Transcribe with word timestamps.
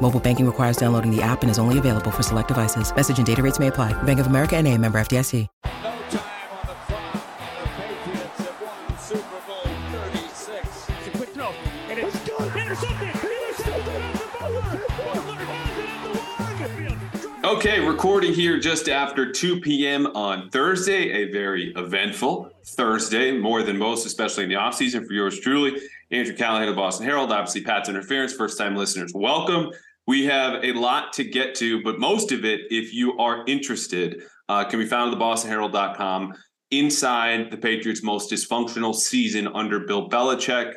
Mobile 0.00 0.20
banking 0.20 0.44
requires 0.44 0.76
downloading 0.76 1.10
the 1.14 1.22
app 1.22 1.40
and 1.42 1.50
is 1.50 1.58
only 1.58 1.78
available 1.78 2.10
for 2.10 2.22
select 2.22 2.48
devices. 2.48 2.94
Message 2.94 3.16
and 3.16 3.26
data 3.26 3.42
rates 3.42 3.58
may 3.58 3.68
apply. 3.68 3.92
Bank 4.02 4.20
of 4.20 4.26
America 4.26 4.56
and 4.56 4.68
a 4.68 4.76
member 4.76 4.98
FDIC. 4.98 5.46
No 5.64 5.70
time 6.10 6.24
on 6.50 6.66
the 6.66 6.74
clock. 6.84 7.12
The 7.22 7.68
Patriots 7.80 8.38
have 8.40 8.60
won 8.60 8.98
Super 8.98 9.40
Bowl 9.46 9.64
36. 9.92 10.90
It's 10.90 11.06
a 11.06 11.10
quick 11.16 11.28
throw. 11.30 11.52
And 11.88 11.98
it's 12.00 12.18
good. 12.28 12.56
Intercepted. 12.56 13.14
Intercepted 13.14 13.86
at 13.86 14.12
the 14.12 14.26
buzzer. 14.38 14.82
Butler 14.98 15.44
has 15.44 15.78
it 15.78 15.88
at 15.88 16.02
the 16.02 16.18
one. 16.18 17.56
Okay, 17.56 17.78
recording 17.78 18.32
here 18.32 18.58
just 18.58 18.88
after 18.88 19.30
2 19.30 19.60
p.m. 19.60 20.06
on 20.08 20.50
Thursday, 20.50 21.10
a 21.10 21.30
very 21.30 21.72
eventful 21.76 22.50
Thursday, 22.64 23.32
more 23.32 23.62
than 23.62 23.76
most, 23.76 24.06
especially 24.06 24.44
in 24.44 24.48
the 24.48 24.56
offseason 24.56 25.06
for 25.06 25.12
yours 25.12 25.38
truly. 25.40 25.78
Andrew 26.10 26.34
Callahan 26.34 26.68
of 26.68 26.76
Boston 26.76 27.06
Herald, 27.06 27.30
obviously 27.32 27.62
Pat's 27.62 27.88
Interference, 27.88 28.32
first 28.32 28.56
time 28.56 28.76
listeners, 28.76 29.12
welcome. 29.14 29.70
We 30.06 30.26
have 30.26 30.62
a 30.62 30.72
lot 30.72 31.12
to 31.14 31.24
get 31.24 31.54
to, 31.56 31.82
but 31.82 31.98
most 31.98 32.32
of 32.32 32.44
it, 32.44 32.62
if 32.70 32.92
you 32.92 33.18
are 33.18 33.44
interested, 33.46 34.22
uh, 34.48 34.64
can 34.64 34.78
be 34.78 34.86
found 34.86 35.12
at 35.12 35.18
thebostonherald.com 35.18 36.34
inside 36.70 37.50
the 37.50 37.56
Patriots' 37.56 38.02
most 38.02 38.30
dysfunctional 38.30 38.94
season 38.94 39.48
under 39.48 39.80
Bill 39.80 40.08
Belichick. 40.08 40.74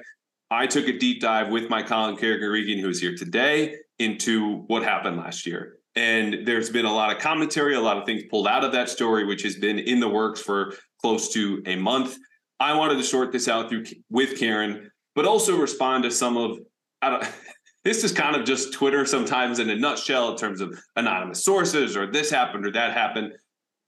I 0.49 0.65
took 0.65 0.87
a 0.87 0.97
deep 0.97 1.19
dive 1.19 1.49
with 1.49 1.69
my 1.69 1.83
colleague 1.83 2.19
Kerrigan 2.19 2.79
who 2.79 2.89
is 2.89 3.01
here 3.01 3.15
today, 3.15 3.75
into 3.99 4.63
what 4.67 4.83
happened 4.83 5.17
last 5.17 5.45
year. 5.45 5.79
And 5.95 6.45
there's 6.45 6.69
been 6.69 6.85
a 6.85 6.93
lot 6.93 7.13
of 7.13 7.21
commentary, 7.21 7.73
a 7.73 7.81
lot 7.81 7.97
of 7.97 8.05
things 8.05 8.23
pulled 8.29 8.47
out 8.47 8.63
of 8.63 8.71
that 8.73 8.89
story, 8.89 9.25
which 9.25 9.41
has 9.43 9.55
been 9.55 9.79
in 9.79 9.99
the 9.99 10.07
works 10.07 10.39
for 10.39 10.75
close 11.01 11.33
to 11.33 11.63
a 11.65 11.75
month. 11.75 12.17
I 12.59 12.75
wanted 12.75 12.97
to 12.97 13.03
sort 13.03 13.31
this 13.31 13.47
out 13.47 13.69
through 13.69 13.85
with 14.09 14.37
Karen, 14.37 14.91
but 15.15 15.25
also 15.25 15.57
respond 15.57 16.03
to 16.03 16.11
some 16.11 16.37
of 16.37 16.59
I 17.01 17.09
don't 17.09 17.23
this 17.87 18.03
is 18.03 18.11
kind 18.11 18.35
of 18.35 18.43
just 18.43 18.73
Twitter 18.73 19.05
sometimes 19.05 19.59
in 19.59 19.69
a 19.69 19.75
nutshell 19.75 20.31
in 20.31 20.37
terms 20.37 20.59
of 20.59 20.77
anonymous 20.97 21.45
sources 21.45 21.95
or 21.95 22.05
this 22.05 22.29
happened 22.29 22.65
or 22.65 22.71
that 22.73 22.91
happened. 22.91 23.31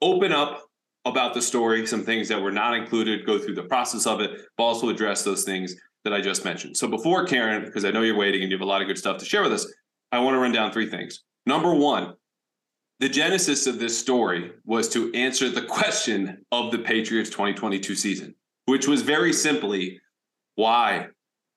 Open 0.00 0.32
up 0.32 0.62
about 1.04 1.34
the 1.34 1.42
story, 1.42 1.86
some 1.86 2.02
things 2.02 2.26
that 2.28 2.40
were 2.40 2.50
not 2.50 2.74
included, 2.74 3.26
go 3.26 3.38
through 3.38 3.56
the 3.56 3.64
process 3.64 4.06
of 4.06 4.20
it, 4.20 4.30
but 4.56 4.64
also 4.64 4.88
address 4.88 5.22
those 5.22 5.44
things 5.44 5.76
that 6.04 6.14
I 6.14 6.22
just 6.22 6.46
mentioned. 6.46 6.78
So 6.78 6.88
before 6.88 7.26
Karen, 7.26 7.62
because 7.62 7.84
I 7.84 7.90
know 7.90 8.00
you're 8.00 8.16
waiting 8.16 8.40
and 8.40 8.50
you 8.50 8.56
have 8.56 8.64
a 8.64 8.68
lot 8.68 8.80
of 8.80 8.88
good 8.88 8.96
stuff 8.96 9.18
to 9.18 9.26
share 9.26 9.42
with 9.42 9.52
us, 9.52 9.70
I 10.12 10.18
want 10.20 10.34
to 10.34 10.38
run 10.38 10.52
down 10.52 10.72
three 10.72 10.88
things. 10.88 11.22
Number 11.44 11.74
one, 11.74 12.14
the 13.00 13.08
genesis 13.10 13.66
of 13.66 13.78
this 13.78 13.98
story 13.98 14.52
was 14.64 14.88
to 14.90 15.12
answer 15.12 15.50
the 15.50 15.62
question 15.62 16.42
of 16.52 16.72
the 16.72 16.78
Patriots 16.78 17.28
2022 17.28 17.94
season, 17.94 18.34
which 18.64 18.88
was 18.88 19.02
very 19.02 19.34
simply 19.34 20.00
why? 20.54 21.08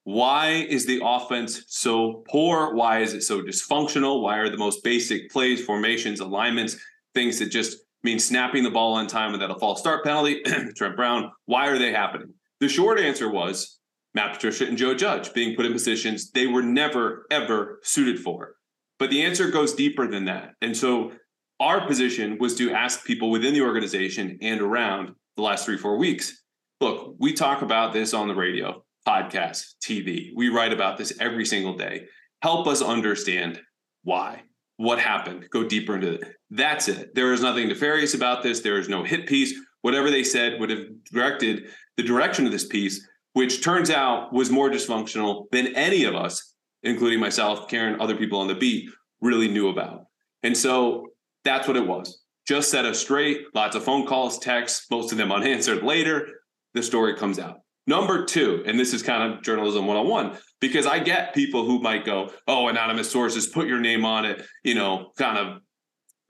Why 0.04 0.66
is 0.70 0.86
the 0.86 1.02
offense 1.04 1.64
so 1.68 2.24
poor? 2.28 2.74
Why 2.74 3.00
is 3.00 3.14
it 3.14 3.24
so 3.24 3.42
dysfunctional? 3.42 4.22
Why 4.22 4.38
are 4.38 4.50
the 4.50 4.58
most 4.58 4.84
basic 4.84 5.30
plays, 5.32 5.64
formations, 5.64 6.20
alignments, 6.20 6.78
things 7.14 7.40
that 7.40 7.48
just 7.48 7.78
mean 8.04 8.20
snapping 8.20 8.64
the 8.64 8.70
ball 8.70 8.96
on 8.96 9.08
time 9.08 9.32
without 9.32 9.52
a 9.52 9.60
false 9.60 9.80
start 9.80 10.04
penalty? 10.04 10.42
Trent 10.76 10.96
Brown, 10.96 11.32
why 11.46 11.68
are 11.68 11.78
they 11.78 11.92
happening? 11.92 12.34
The 12.60 12.68
short 12.68 13.00
answer 13.00 13.30
was 13.30 13.80
Matt 14.14 14.34
Patricia 14.34 14.68
and 14.68 14.78
Joe 14.78 14.94
Judge 14.94 15.34
being 15.34 15.56
put 15.56 15.66
in 15.66 15.72
positions 15.72 16.32
they 16.32 16.48
were 16.48 16.64
never, 16.64 17.26
ever 17.32 17.80
suited 17.84 18.20
for. 18.20 18.56
But 19.00 19.10
the 19.10 19.22
answer 19.24 19.50
goes 19.50 19.74
deeper 19.74 20.08
than 20.08 20.26
that. 20.26 20.54
And 20.62 20.76
so 20.76 21.14
our 21.60 21.88
position 21.88 22.38
was 22.40 22.56
to 22.56 22.72
ask 22.72 23.06
people 23.06 23.32
within 23.32 23.54
the 23.54 23.62
organization 23.62 24.38
and 24.42 24.62
around 24.62 25.16
the 25.36 25.42
last 25.42 25.66
three, 25.66 25.78
four 25.78 25.98
weeks 25.98 26.44
look, 26.84 27.16
we 27.18 27.34
talk 27.34 27.62
about 27.62 27.94
this 27.94 28.14
on 28.14 28.28
the 28.28 28.36
radio, 28.36 28.84
podcasts, 29.08 29.74
TV. 29.84 30.32
We 30.36 30.50
write 30.50 30.74
about 30.74 30.98
this 30.98 31.14
every 31.20 31.46
single 31.46 31.76
day. 31.76 32.08
Help 32.42 32.68
us 32.68 32.82
understand 32.82 33.62
why, 34.04 34.44
what 34.78 35.00
happened, 35.00 35.48
go 35.50 35.64
deeper 35.64 35.96
into 35.96 36.14
it. 36.16 36.36
That's 36.50 36.88
it. 36.88 37.16
There 37.16 37.34
is 37.34 37.42
nothing 37.42 37.68
nefarious 37.68 38.14
about 38.14 38.44
this. 38.44 38.62
There 38.62 38.80
is 38.80 38.90
no 38.90 39.04
hit 39.04 39.28
piece. 39.28 39.54
Whatever 39.82 40.10
they 40.10 40.24
said 40.24 40.60
would 40.60 40.70
have 40.70 40.86
directed 41.12 41.68
the 41.98 42.04
direction 42.04 42.46
of 42.46 42.52
this 42.52 42.66
piece, 42.66 43.06
which 43.34 43.64
turns 43.64 43.90
out 43.90 44.32
was 44.34 44.50
more 44.50 44.70
dysfunctional 44.70 45.46
than 45.52 45.76
any 45.76 46.04
of 46.06 46.16
us, 46.16 46.56
including 46.84 47.20
myself, 47.20 47.68
Karen, 47.68 48.00
other 48.00 48.16
people 48.16 48.40
on 48.40 48.48
the 48.48 48.56
beat, 48.56 48.90
really 49.22 49.48
knew 49.48 49.70
about. 49.70 50.06
And 50.44 50.56
so 50.56 51.08
that's 51.44 51.68
what 51.68 51.78
it 51.78 51.88
was. 51.88 52.22
Just 52.48 52.70
set 52.70 52.86
us 52.86 53.00
straight, 53.00 53.46
lots 53.54 53.76
of 53.76 53.84
phone 53.84 54.06
calls, 54.06 54.38
texts, 54.40 54.86
most 54.92 55.12
of 55.12 55.18
them 55.18 55.32
unanswered 55.32 55.84
later. 55.84 56.28
The 56.74 56.84
story 56.84 57.16
comes 57.16 57.40
out. 57.40 57.60
Number 57.86 58.26
two, 58.26 58.64
and 58.66 58.80
this 58.80 58.94
is 58.94 59.04
kind 59.04 59.34
of 59.34 59.42
journalism 59.42 59.86
101, 59.86 60.38
because 60.62 60.86
I 60.86 61.00
get 61.00 61.36
people 61.36 61.66
who 61.66 61.80
might 61.80 62.06
go, 62.06 62.32
oh, 62.48 62.70
anonymous 62.70 63.12
sources, 63.12 63.48
put 63.48 63.68
your 63.68 63.80
name 63.80 64.06
on 64.06 64.24
it, 64.24 64.46
you 64.64 64.74
know, 64.74 65.12
kind 65.18 65.38
of 65.38 65.62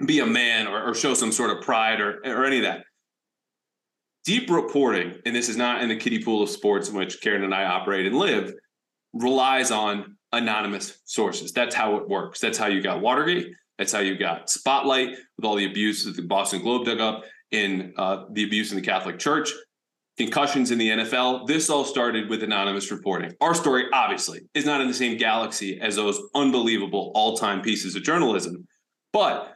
be 0.08 0.20
a 0.20 0.26
man 0.26 0.68
or, 0.68 0.90
or 0.90 0.96
show 0.96 1.14
some 1.14 1.32
sort 1.32 1.52
of 1.52 1.64
pride 1.64 2.02
or, 2.02 2.20
or 2.26 2.46
any 2.46 2.58
of 2.58 2.64
that. 2.64 2.86
Deep 4.26 4.50
reporting, 4.50 5.16
and 5.26 5.36
this 5.36 5.50
is 5.50 5.58
not 5.58 5.84
in 5.84 5.90
the 5.90 5.96
kiddie 5.96 6.24
pool 6.24 6.42
of 6.42 6.50
sports 6.50 6.90
in 6.90 6.96
which 6.96 7.22
Karen 7.22 7.44
and 7.44 7.54
I 7.54 7.66
operate 7.66 8.08
and 8.08 8.18
live, 8.18 8.54
relies 9.14 9.70
on 9.70 10.18
anonymous 10.32 11.00
sources. 11.06 11.52
That's 11.52 11.76
how 11.76 11.98
it 11.98 12.10
works. 12.10 12.40
That's 12.40 12.58
how 12.58 12.68
you 12.68 12.82
got 12.82 13.02
Watergate. 13.02 13.54
That's 13.78 13.92
how 13.92 14.00
you 14.00 14.18
got 14.18 14.50
Spotlight 14.50 15.10
with 15.38 15.46
all 15.46 15.56
the 15.56 15.70
abuse 15.70 16.06
that 16.06 16.16
the 16.16 16.22
Boston 16.22 16.62
Globe 16.62 16.86
dug 16.86 17.00
up 17.00 17.26
in 17.52 17.94
uh, 17.98 18.26
the 18.32 18.44
abuse 18.44 18.72
in 18.72 18.78
the 18.78 18.84
Catholic 18.84 19.20
Church, 19.20 19.52
concussions 20.18 20.72
in 20.72 20.78
the 20.78 20.90
NFL. 20.90 21.48
This 21.48 21.70
all 21.70 21.86
started 21.86 22.30
with 22.30 22.44
anonymous 22.44 22.92
reporting. 22.92 23.34
Our 23.42 23.56
story, 23.56 23.86
obviously, 23.94 24.42
is 24.54 24.66
not 24.66 24.82
in 24.82 24.88
the 24.88 24.94
same 24.94 25.18
galaxy 25.18 25.80
as 25.80 25.96
those 25.96 26.22
unbelievable 26.36 27.12
all 27.16 27.36
time 27.38 27.62
pieces 27.62 27.96
of 27.96 28.04
journalism. 28.04 28.68
But 29.12 29.54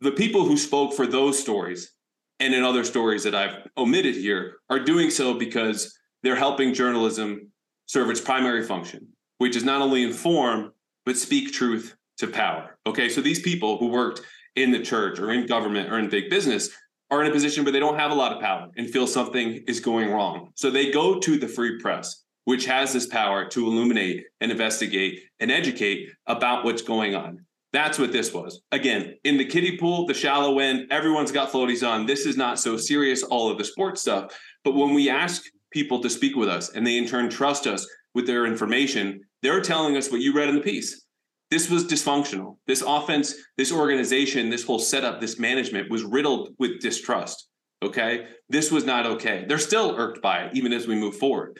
the 0.00 0.12
people 0.12 0.44
who 0.44 0.56
spoke 0.56 0.94
for 0.94 1.06
those 1.06 1.38
stories 1.38 1.92
and 2.40 2.54
in 2.54 2.62
other 2.62 2.84
stories 2.84 3.22
that 3.24 3.34
I've 3.34 3.66
omitted 3.76 4.14
here 4.14 4.56
are 4.68 4.80
doing 4.80 5.10
so 5.10 5.34
because 5.34 5.96
they're 6.22 6.36
helping 6.36 6.74
journalism 6.74 7.52
serve 7.86 8.10
its 8.10 8.20
primary 8.20 8.64
function, 8.64 9.08
which 9.38 9.56
is 9.56 9.64
not 9.64 9.80
only 9.80 10.02
inform, 10.02 10.72
but 11.06 11.16
speak 11.16 11.52
truth 11.52 11.94
to 12.18 12.26
power. 12.26 12.78
Okay, 12.86 13.08
so 13.08 13.20
these 13.20 13.40
people 13.40 13.78
who 13.78 13.88
worked 13.88 14.22
in 14.56 14.70
the 14.70 14.82
church 14.82 15.18
or 15.18 15.32
in 15.32 15.46
government 15.46 15.92
or 15.92 15.98
in 15.98 16.08
big 16.08 16.30
business 16.30 16.70
are 17.14 17.22
in 17.22 17.30
a 17.30 17.32
position 17.32 17.64
where 17.64 17.72
they 17.72 17.80
don't 17.80 17.98
have 17.98 18.10
a 18.10 18.14
lot 18.14 18.32
of 18.32 18.40
power 18.40 18.68
and 18.76 18.90
feel 18.90 19.06
something 19.06 19.62
is 19.68 19.78
going 19.78 20.10
wrong. 20.10 20.50
So 20.54 20.70
they 20.70 20.90
go 20.90 21.20
to 21.20 21.38
the 21.38 21.46
free 21.46 21.78
press, 21.78 22.24
which 22.44 22.66
has 22.66 22.92
this 22.92 23.06
power 23.06 23.44
to 23.50 23.66
illuminate 23.66 24.24
and 24.40 24.50
investigate 24.50 25.20
and 25.38 25.50
educate 25.50 26.08
about 26.26 26.64
what's 26.64 26.82
going 26.82 27.14
on. 27.14 27.44
That's 27.72 27.98
what 27.98 28.12
this 28.12 28.32
was. 28.32 28.62
Again, 28.72 29.16
in 29.24 29.36
the 29.36 29.44
kiddie 29.44 29.76
pool, 29.76 30.06
the 30.06 30.14
shallow 30.14 30.58
end, 30.58 30.88
everyone's 30.90 31.32
got 31.32 31.50
floaties 31.50 31.88
on. 31.88 32.06
This 32.06 32.26
is 32.26 32.36
not 32.36 32.58
so 32.58 32.76
serious, 32.76 33.22
all 33.22 33.50
of 33.50 33.58
the 33.58 33.64
sports 33.64 34.00
stuff. 34.00 34.36
But 34.64 34.74
when 34.74 34.92
we 34.92 35.08
ask 35.08 35.42
people 35.70 36.00
to 36.00 36.10
speak 36.10 36.36
with 36.36 36.48
us 36.48 36.70
and 36.70 36.86
they 36.86 36.98
in 36.98 37.06
turn 37.06 37.28
trust 37.28 37.66
us 37.66 37.86
with 38.14 38.26
their 38.26 38.46
information, 38.46 39.20
they're 39.42 39.60
telling 39.60 39.96
us 39.96 40.10
what 40.10 40.20
you 40.20 40.32
read 40.32 40.48
in 40.48 40.54
the 40.54 40.60
piece. 40.60 41.03
This 41.50 41.70
was 41.70 41.84
dysfunctional. 41.84 42.56
This 42.66 42.82
offense, 42.82 43.34
this 43.56 43.72
organization, 43.72 44.50
this 44.50 44.64
whole 44.64 44.78
setup, 44.78 45.20
this 45.20 45.38
management 45.38 45.90
was 45.90 46.02
riddled 46.02 46.54
with 46.58 46.80
distrust. 46.80 47.48
Okay. 47.82 48.26
This 48.48 48.70
was 48.70 48.84
not 48.84 49.06
okay. 49.06 49.44
They're 49.46 49.58
still 49.58 49.94
irked 49.96 50.22
by 50.22 50.44
it, 50.44 50.56
even 50.56 50.72
as 50.72 50.86
we 50.86 50.96
move 50.96 51.16
forward. 51.16 51.58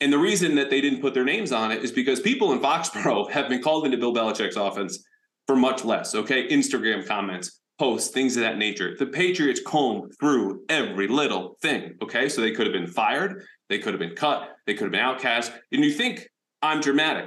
And 0.00 0.12
the 0.12 0.18
reason 0.18 0.54
that 0.56 0.70
they 0.70 0.80
didn't 0.80 1.00
put 1.00 1.14
their 1.14 1.24
names 1.24 1.52
on 1.52 1.72
it 1.72 1.82
is 1.82 1.90
because 1.90 2.20
people 2.20 2.52
in 2.52 2.60
Foxborough 2.60 3.30
have 3.30 3.48
been 3.48 3.62
called 3.62 3.84
into 3.84 3.98
Bill 3.98 4.14
Belichick's 4.14 4.56
offense 4.56 5.04
for 5.46 5.56
much 5.56 5.84
less. 5.84 6.14
Okay. 6.14 6.48
Instagram 6.48 7.06
comments, 7.06 7.60
posts, 7.78 8.10
things 8.10 8.36
of 8.36 8.42
that 8.42 8.56
nature. 8.56 8.94
The 8.98 9.06
Patriots 9.06 9.60
combed 9.66 10.12
through 10.20 10.64
every 10.68 11.08
little 11.08 11.56
thing. 11.60 11.96
Okay. 12.02 12.28
So 12.28 12.40
they 12.40 12.52
could 12.52 12.66
have 12.66 12.72
been 12.72 12.86
fired, 12.86 13.44
they 13.68 13.78
could 13.78 13.94
have 13.94 14.00
been 14.00 14.14
cut, 14.14 14.50
they 14.66 14.74
could 14.74 14.84
have 14.84 14.92
been 14.92 15.00
outcast. 15.00 15.52
And 15.72 15.84
you 15.84 15.92
think 15.92 16.28
I'm 16.62 16.80
dramatic 16.80 17.26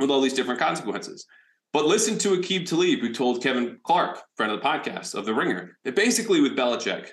with 0.00 0.10
all 0.10 0.20
these 0.20 0.34
different 0.34 0.58
consequences. 0.58 1.26
But 1.72 1.84
listen 1.84 2.18
to 2.18 2.36
Aqib 2.36 2.66
Talib, 2.66 3.00
who 3.00 3.12
told 3.12 3.42
Kevin 3.42 3.78
Clark, 3.84 4.20
friend 4.36 4.50
of 4.50 4.60
the 4.60 4.66
podcast 4.66 5.14
of 5.14 5.24
The 5.24 5.34
Ringer, 5.34 5.78
that 5.84 5.94
basically 5.94 6.40
with 6.40 6.56
Belichick, 6.56 7.10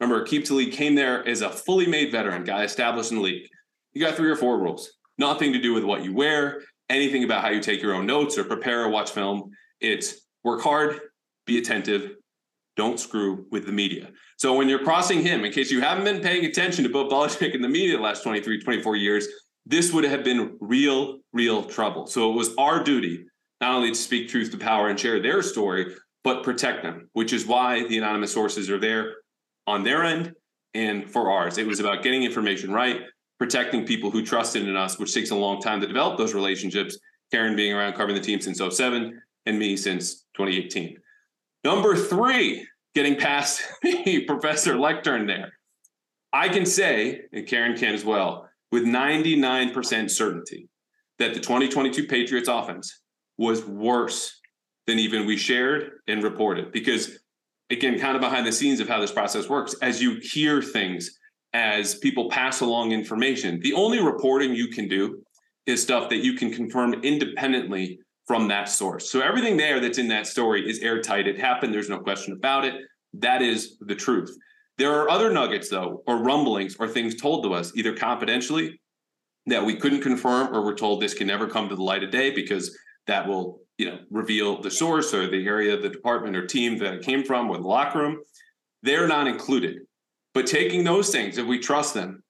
remember, 0.00 0.24
Aqib 0.24 0.44
Talib 0.44 0.72
came 0.72 0.96
there 0.96 1.26
as 1.28 1.42
a 1.42 1.50
fully 1.50 1.86
made 1.86 2.10
veteran 2.10 2.42
guy 2.42 2.64
established 2.64 3.12
in 3.12 3.18
the 3.18 3.22
league. 3.22 3.48
You 3.92 4.04
got 4.04 4.16
three 4.16 4.30
or 4.30 4.36
four 4.36 4.58
rules, 4.58 4.90
nothing 5.18 5.52
to 5.52 5.60
do 5.60 5.72
with 5.72 5.84
what 5.84 6.02
you 6.02 6.12
wear, 6.12 6.62
anything 6.88 7.22
about 7.22 7.42
how 7.42 7.50
you 7.50 7.60
take 7.60 7.82
your 7.82 7.94
own 7.94 8.06
notes 8.06 8.36
or 8.36 8.42
prepare 8.42 8.84
or 8.84 8.88
watch 8.88 9.12
film. 9.12 9.50
It's 9.80 10.26
work 10.42 10.62
hard, 10.62 10.98
be 11.46 11.58
attentive, 11.58 12.16
don't 12.76 12.98
screw 12.98 13.46
with 13.50 13.66
the 13.66 13.72
media. 13.72 14.08
So 14.38 14.54
when 14.54 14.68
you're 14.68 14.82
crossing 14.82 15.22
him, 15.22 15.44
in 15.44 15.52
case 15.52 15.70
you 15.70 15.80
haven't 15.82 16.04
been 16.04 16.20
paying 16.20 16.46
attention 16.46 16.82
to 16.84 16.90
Bill 16.90 17.08
Belichick 17.08 17.54
in 17.54 17.62
the 17.62 17.68
media 17.68 17.96
the 17.96 18.02
last 18.02 18.22
23, 18.22 18.60
24 18.60 18.96
years, 18.96 19.28
this 19.66 19.92
would 19.92 20.04
have 20.04 20.24
been 20.24 20.56
real, 20.60 21.18
real 21.32 21.64
trouble. 21.64 22.06
So 22.06 22.30
it 22.30 22.34
was 22.34 22.54
our 22.56 22.82
duty 22.82 23.26
not 23.60 23.74
only 23.74 23.90
to 23.90 23.94
speak 23.94 24.28
truth 24.28 24.50
to 24.50 24.56
power 24.56 24.88
and 24.88 24.98
share 24.98 25.20
their 25.20 25.42
story, 25.42 25.94
but 26.24 26.42
protect 26.42 26.82
them, 26.82 27.08
which 27.12 27.32
is 27.32 27.46
why 27.46 27.86
the 27.86 27.98
anonymous 27.98 28.32
sources 28.32 28.70
are 28.70 28.78
there 28.78 29.16
on 29.66 29.84
their 29.84 30.04
end 30.04 30.34
and 30.74 31.10
for 31.10 31.30
ours. 31.30 31.58
It 31.58 31.66
was 31.66 31.80
about 31.80 32.02
getting 32.02 32.22
information 32.22 32.72
right, 32.72 33.02
protecting 33.38 33.86
people 33.86 34.10
who 34.10 34.24
trusted 34.24 34.66
in 34.66 34.76
us, 34.76 34.98
which 34.98 35.14
takes 35.14 35.30
a 35.30 35.36
long 35.36 35.60
time 35.60 35.80
to 35.80 35.86
develop 35.86 36.18
those 36.18 36.34
relationships. 36.34 36.98
Karen 37.30 37.56
being 37.56 37.72
around 37.72 37.94
covering 37.94 38.16
the 38.16 38.22
team 38.22 38.40
since 38.40 38.58
07 38.58 39.20
and 39.46 39.58
me 39.58 39.76
since 39.76 40.24
2018. 40.36 40.96
Number 41.64 41.94
three, 41.94 42.66
getting 42.94 43.16
past 43.16 43.62
professor 44.26 44.78
lectern 44.78 45.26
there. 45.26 45.52
I 46.32 46.48
can 46.48 46.64
say, 46.66 47.22
and 47.32 47.46
Karen 47.46 47.76
can 47.76 47.94
as 47.94 48.04
well, 48.04 48.48
with 48.72 48.84
99% 48.84 50.10
certainty 50.10 50.68
that 51.18 51.34
the 51.34 51.40
2022 51.40 52.06
Patriots 52.06 52.48
offense 52.48 53.00
was 53.36 53.64
worse 53.64 54.40
than 54.86 54.98
even 54.98 55.26
we 55.26 55.36
shared 55.36 55.92
and 56.08 56.22
reported. 56.22 56.72
Because, 56.72 57.18
again, 57.70 57.98
kind 57.98 58.16
of 58.16 58.20
behind 58.20 58.46
the 58.46 58.52
scenes 58.52 58.80
of 58.80 58.88
how 58.88 59.00
this 59.00 59.12
process 59.12 59.48
works, 59.48 59.74
as 59.82 60.02
you 60.02 60.18
hear 60.22 60.62
things, 60.62 61.18
as 61.52 61.96
people 61.96 62.30
pass 62.30 62.60
along 62.60 62.92
information, 62.92 63.60
the 63.60 63.74
only 63.74 64.00
reporting 64.00 64.54
you 64.54 64.68
can 64.68 64.88
do 64.88 65.22
is 65.66 65.82
stuff 65.82 66.08
that 66.08 66.24
you 66.24 66.34
can 66.34 66.52
confirm 66.52 66.94
independently 66.94 67.98
from 68.26 68.48
that 68.48 68.68
source. 68.68 69.10
So 69.10 69.20
everything 69.20 69.56
there 69.56 69.80
that's 69.80 69.98
in 69.98 70.08
that 70.08 70.26
story 70.26 70.68
is 70.68 70.78
airtight. 70.80 71.26
It 71.26 71.38
happened. 71.38 71.74
There's 71.74 71.88
no 71.88 71.98
question 71.98 72.32
about 72.32 72.64
it. 72.64 72.74
That 73.14 73.42
is 73.42 73.76
the 73.80 73.94
truth. 73.94 74.34
There 74.80 74.98
are 74.98 75.10
other 75.10 75.30
nuggets, 75.30 75.68
though, 75.68 76.02
or 76.06 76.22
rumblings 76.22 76.76
or 76.78 76.88
things 76.88 77.14
told 77.14 77.44
to 77.44 77.52
us, 77.52 77.70
either 77.74 77.94
confidentially 77.94 78.80
that 79.44 79.62
we 79.62 79.76
couldn't 79.76 80.00
confirm 80.00 80.56
or 80.56 80.64
we're 80.64 80.74
told 80.74 81.02
this 81.02 81.12
can 81.12 81.26
never 81.26 81.46
come 81.46 81.68
to 81.68 81.76
the 81.76 81.82
light 81.82 82.02
of 82.02 82.10
day 82.10 82.30
because 82.30 82.74
that 83.06 83.28
will 83.28 83.60
you 83.76 83.90
know 83.90 83.98
reveal 84.10 84.62
the 84.62 84.70
source 84.70 85.12
or 85.12 85.26
the 85.26 85.46
area 85.46 85.74
of 85.74 85.82
the 85.82 85.90
department 85.90 86.34
or 86.34 86.46
team 86.46 86.78
that 86.78 86.94
it 86.94 87.02
came 87.02 87.22
from 87.24 87.50
or 87.50 87.58
the 87.58 87.66
locker 87.66 87.98
room. 87.98 88.22
They're 88.82 89.06
not 89.06 89.26
included. 89.26 89.80
But 90.32 90.46
taking 90.46 90.82
those 90.82 91.10
things 91.10 91.36
if 91.36 91.46
we 91.46 91.58
trust 91.58 91.92
them 91.92 92.22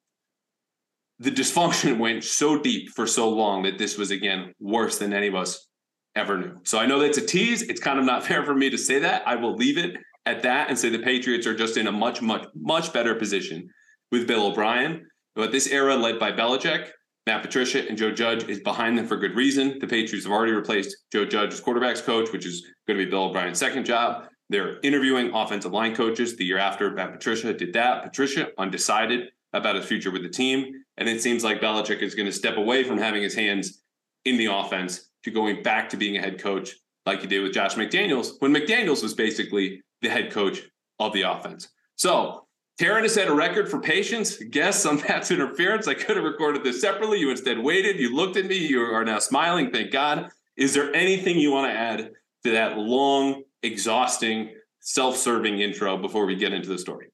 the 1.21 1.31
dysfunction 1.31 1.99
went 2.01 2.25
so 2.25 2.59
deep 2.59 2.91
for 2.91 3.07
so 3.07 3.29
long 3.29 3.63
that 3.63 3.79
this 3.79 3.97
was 3.97 4.11
again 4.11 4.55
worse 4.59 4.99
than 4.99 5.13
any 5.13 5.29
of 5.29 5.37
us 5.37 5.69
ever 6.17 6.37
knew. 6.37 6.59
So 6.65 6.81
i 6.81 6.87
know 6.87 6.99
that's 6.99 7.19
a 7.19 7.25
tease. 7.25 7.63
It's 7.63 7.81
kind 7.81 8.01
of 8.01 8.05
not 8.05 8.27
fair 8.27 8.45
for 8.45 8.57
me 8.57 8.71
to 8.71 8.79
say 8.79 8.99
that. 8.99 9.23
I 9.25 9.37
will 9.37 9.55
leave 9.55 9.79
it 9.79 9.99
at 10.27 10.43
that 10.43 10.69
and 10.69 10.79
say 10.79 10.89
the 10.89 10.99
patriots 10.99 11.47
are 11.47 11.55
just 11.55 11.77
in 11.77 11.87
a 11.87 11.93
much 11.93 12.21
much 12.21 12.47
much 12.55 12.93
better 12.93 13.15
position 13.15 13.69
with 14.13 14.27
bill 14.27 14.47
o'brien 14.47 15.07
but 15.35 15.53
this 15.53 15.67
era 15.69 15.97
led 15.97 16.19
by 16.19 16.31
Belichick 16.33 16.91
Matt 17.27 17.43
Patricia 17.43 17.87
and 17.87 17.97
Joe 17.97 18.11
Judge 18.11 18.49
is 18.49 18.61
behind 18.61 18.97
them 18.99 19.07
for 19.07 19.17
good 19.17 19.37
reason. 19.37 19.79
The 19.79 19.87
Patriots 19.87 20.25
have 20.25 20.33
already 20.33 20.53
replaced 20.53 20.97
Joe 21.13 21.25
Judge 21.25 21.53
as 21.53 21.61
quarterbacks 21.61 22.03
coach, 22.03 22.33
which 22.33 22.47
is 22.47 22.67
going 22.89 22.99
to 22.99 23.05
be 23.05 23.11
Bill 23.11 23.25
O'Brien's 23.25 23.59
second 23.59 23.85
job. 23.85 24.27
They're 24.49 24.81
interviewing 24.83 25.33
offensive 25.33 25.73
line 25.73 25.95
coaches 25.95 26.37
the 26.37 26.45
year 26.45 26.59
after 26.59 26.91
Matt 26.91 27.13
Patricia 27.13 27.53
did 27.53 27.73
that. 27.75 28.03
Patricia 28.03 28.49
undecided 28.59 29.29
about 29.53 29.77
his 29.77 29.85
future 29.85 30.11
with 30.11 30.23
the 30.23 30.29
team. 30.29 30.73
And 30.97 31.09
it 31.09 31.23
seems 31.23 31.45
like 31.45 31.61
Belichick 31.61 32.03
is 32.03 32.15
going 32.15 32.27
to 32.27 32.33
step 32.33 32.57
away 32.57 32.85
from 32.85 32.99
having 32.99 33.23
his 33.23 33.35
hands 33.35 33.83
in 34.25 34.37
the 34.37 34.47
offense 34.47 35.11
to 35.25 35.31
going 35.31 35.63
back 35.63 35.89
to 35.91 35.97
being 35.97 36.17
a 36.17 36.21
head 36.21 36.41
coach 36.41 36.75
like 37.07 37.21
he 37.21 37.27
did 37.27 37.43
with 37.43 37.53
Josh 37.53 37.75
McDaniels 37.75 38.33
when 38.41 38.53
McDaniels 38.53 39.03
was 39.03 39.15
basically 39.15 39.83
the 40.03 40.09
head 40.09 40.33
coach 40.33 40.63
of 40.99 41.13
the 41.13 41.23
offense. 41.23 41.69
So 41.97 42.47
Karen 42.79 43.03
has 43.03 43.15
set 43.15 43.29
a 43.29 43.35
record 43.35 43.69
for 43.69 43.79
patience. 43.79 44.37
Guess 44.37 44.87
on 44.87 44.99
Pat's 45.03 45.31
interference. 45.31 45.87
I 45.87 45.95
could 45.95 46.17
have 46.17 46.25
recorded 46.25 46.65
this 46.65 46.81
separately. 46.81 47.19
You 47.19 47.31
instead 47.31 47.59
waited. 47.59 47.99
You 47.99 48.15
looked 48.15 48.37
at 48.37 48.47
me. 48.47 48.57
You 48.57 48.81
are 48.81 49.05
now 49.05 49.19
smiling. 49.19 49.71
Thank 49.71 49.91
God. 49.91 50.31
Is 50.57 50.75
there 50.75 50.95
anything 50.95 51.39
you 51.39 51.51
want 51.51 51.71
to 51.71 51.79
add 51.79 52.13
to 52.45 52.51
that 52.53 52.79
long, 52.79 53.43
exhausting, 53.63 54.55
self 54.81 55.17
serving 55.17 55.61
intro 55.61 55.97
before 55.97 56.27
we 56.27 56.37
get 56.37 56.53
into 56.53 56.69
the 56.69 56.79
story? 56.79 57.09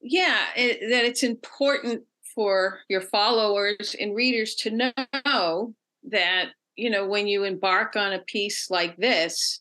Yeah, 0.00 0.38
it, 0.56 0.80
that 0.90 1.04
it's 1.04 1.22
important 1.22 2.02
for 2.34 2.80
your 2.88 3.00
followers 3.00 3.94
and 4.00 4.14
readers 4.14 4.54
to 4.56 4.70
know 4.70 5.74
that, 6.04 6.46
you 6.76 6.90
know, 6.90 7.06
when 7.06 7.26
you 7.26 7.44
embark 7.44 7.96
on 7.96 8.12
a 8.12 8.18
piece 8.20 8.70
like 8.70 8.96
this, 8.96 9.60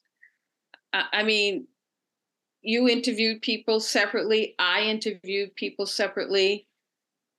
I 0.94 1.22
mean, 1.22 1.68
you 2.62 2.90
interviewed 2.90 3.42
people 3.42 3.80
separately 3.80 4.56
i 4.60 4.82
interviewed 4.82 5.56
people 5.56 5.86
separately. 5.86 6.66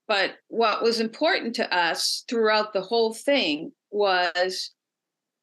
But 0.08 0.32
what 0.48 0.82
was 0.82 0.98
important 0.98 1.54
to 1.56 1.72
us 1.72 2.24
throughout 2.28 2.72
the 2.72 2.82
whole 2.82 3.14
thing 3.14 3.70
was 3.92 4.72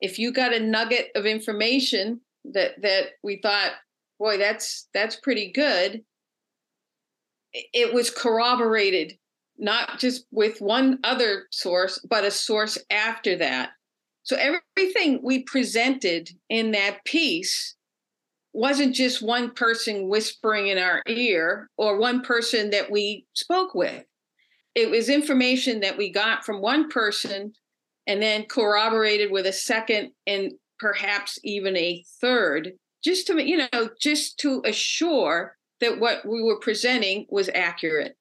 if 0.01 0.19
you 0.19 0.33
got 0.33 0.53
a 0.53 0.59
nugget 0.59 1.07
of 1.15 1.25
information 1.25 2.19
that 2.51 2.81
that 2.81 3.11
we 3.23 3.39
thought 3.41 3.71
boy 4.19 4.37
that's 4.37 4.89
that's 4.93 5.15
pretty 5.17 5.51
good 5.51 6.03
it 7.53 7.93
was 7.93 8.09
corroborated 8.09 9.17
not 9.57 9.99
just 9.99 10.25
with 10.31 10.59
one 10.61 10.99
other 11.03 11.47
source 11.51 11.99
but 12.09 12.25
a 12.25 12.31
source 12.31 12.77
after 12.91 13.37
that. 13.37 13.69
So 14.23 14.35
everything 14.35 15.21
we 15.23 15.43
presented 15.43 16.29
in 16.49 16.71
that 16.71 17.03
piece 17.05 17.76
wasn't 18.57 18.95
just 18.95 19.21
one 19.21 19.51
person 19.51 20.09
whispering 20.09 20.69
in 20.69 20.79
our 20.79 21.03
ear 21.07 21.69
or 21.77 21.99
one 21.99 22.21
person 22.21 22.71
that 22.71 22.89
we 22.89 23.23
spoke 23.35 23.75
with. 23.75 24.03
It 24.73 24.89
was 24.89 25.09
information 25.09 25.81
that 25.81 25.95
we 25.95 26.11
got 26.11 26.43
from 26.43 26.59
one 26.59 26.89
person 26.89 27.53
and 28.07 28.19
then 28.19 28.45
corroborated 28.45 29.31
with 29.31 29.45
a 29.45 29.53
second 29.53 30.09
and 30.25 30.53
perhaps 30.79 31.37
even 31.43 31.77
a 31.77 32.03
third, 32.19 32.71
just 33.03 33.27
to, 33.27 33.39
you 33.47 33.57
know, 33.71 33.89
just 34.01 34.39
to 34.39 34.63
assure 34.65 35.55
that 35.79 35.99
what 35.99 36.25
we 36.25 36.41
were 36.41 36.59
presenting 36.59 37.27
was 37.29 37.51
accurate. 37.53 38.17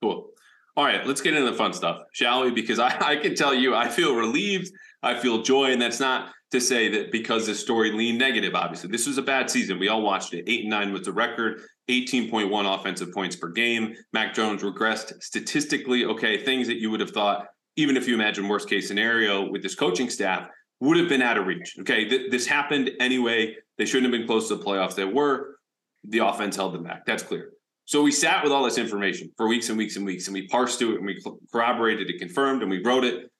Cool. 0.00 0.28
All 0.76 0.84
right, 0.84 1.04
let's 1.04 1.20
get 1.20 1.34
into 1.34 1.50
the 1.50 1.56
fun 1.56 1.72
stuff, 1.72 2.02
shall 2.12 2.44
we? 2.44 2.52
Because 2.52 2.78
I, 2.78 2.96
I 3.00 3.16
can 3.16 3.34
tell 3.34 3.52
you, 3.52 3.74
I 3.74 3.88
feel 3.88 4.14
relieved, 4.14 4.70
I 5.02 5.18
feel 5.18 5.42
joy, 5.42 5.72
and 5.72 5.82
that's 5.82 5.98
not 5.98 6.30
to 6.54 6.60
say 6.60 6.88
that 6.88 7.12
because 7.12 7.46
the 7.46 7.54
story 7.54 7.92
leaned 7.92 8.18
negative, 8.18 8.54
obviously. 8.54 8.88
This 8.88 9.06
was 9.06 9.18
a 9.18 9.22
bad 9.22 9.50
season. 9.50 9.78
We 9.78 9.88
all 9.88 10.02
watched 10.02 10.32
it. 10.34 10.44
Eight 10.46 10.60
and 10.60 10.70
nine 10.70 10.92
was 10.92 11.02
the 11.02 11.12
record, 11.12 11.60
18.1 11.90 12.74
offensive 12.78 13.12
points 13.12 13.36
per 13.36 13.48
game. 13.48 13.94
Mac 14.12 14.32
Jones 14.34 14.62
regressed 14.62 15.22
statistically. 15.22 16.04
Okay, 16.04 16.38
things 16.38 16.66
that 16.68 16.76
you 16.76 16.90
would 16.90 17.00
have 17.00 17.10
thought, 17.10 17.48
even 17.76 17.96
if 17.96 18.08
you 18.08 18.14
imagine 18.14 18.48
worst 18.48 18.68
case 18.68 18.86
scenario 18.86 19.50
with 19.50 19.62
this 19.62 19.74
coaching 19.74 20.08
staff, 20.08 20.48
would 20.80 20.96
have 20.96 21.08
been 21.08 21.22
out 21.22 21.36
of 21.36 21.46
reach. 21.46 21.74
Okay, 21.80 22.08
th- 22.08 22.30
this 22.30 22.46
happened 22.46 22.90
anyway. 23.00 23.56
They 23.76 23.84
shouldn't 23.84 24.12
have 24.12 24.18
been 24.18 24.28
close 24.28 24.48
to 24.48 24.56
the 24.56 24.64
playoffs. 24.64 24.94
They 24.94 25.04
were. 25.04 25.56
The 26.04 26.18
offense 26.18 26.54
held 26.54 26.74
them 26.74 26.84
back. 26.84 27.04
That's 27.04 27.22
clear. 27.22 27.50
So 27.86 28.02
we 28.02 28.12
sat 28.12 28.44
with 28.44 28.52
all 28.52 28.64
this 28.64 28.78
information 28.78 29.30
for 29.36 29.48
weeks 29.48 29.68
and 29.70 29.76
weeks 29.76 29.96
and 29.96 30.06
weeks, 30.06 30.26
and 30.26 30.34
we 30.34 30.46
parsed 30.46 30.78
through 30.78 30.94
it 30.94 30.98
and 30.98 31.06
we 31.06 31.20
corroborated 31.52 32.08
it, 32.08 32.18
confirmed, 32.18 32.62
and 32.62 32.70
we 32.70 32.82
wrote 32.82 33.04
it. 33.04 33.30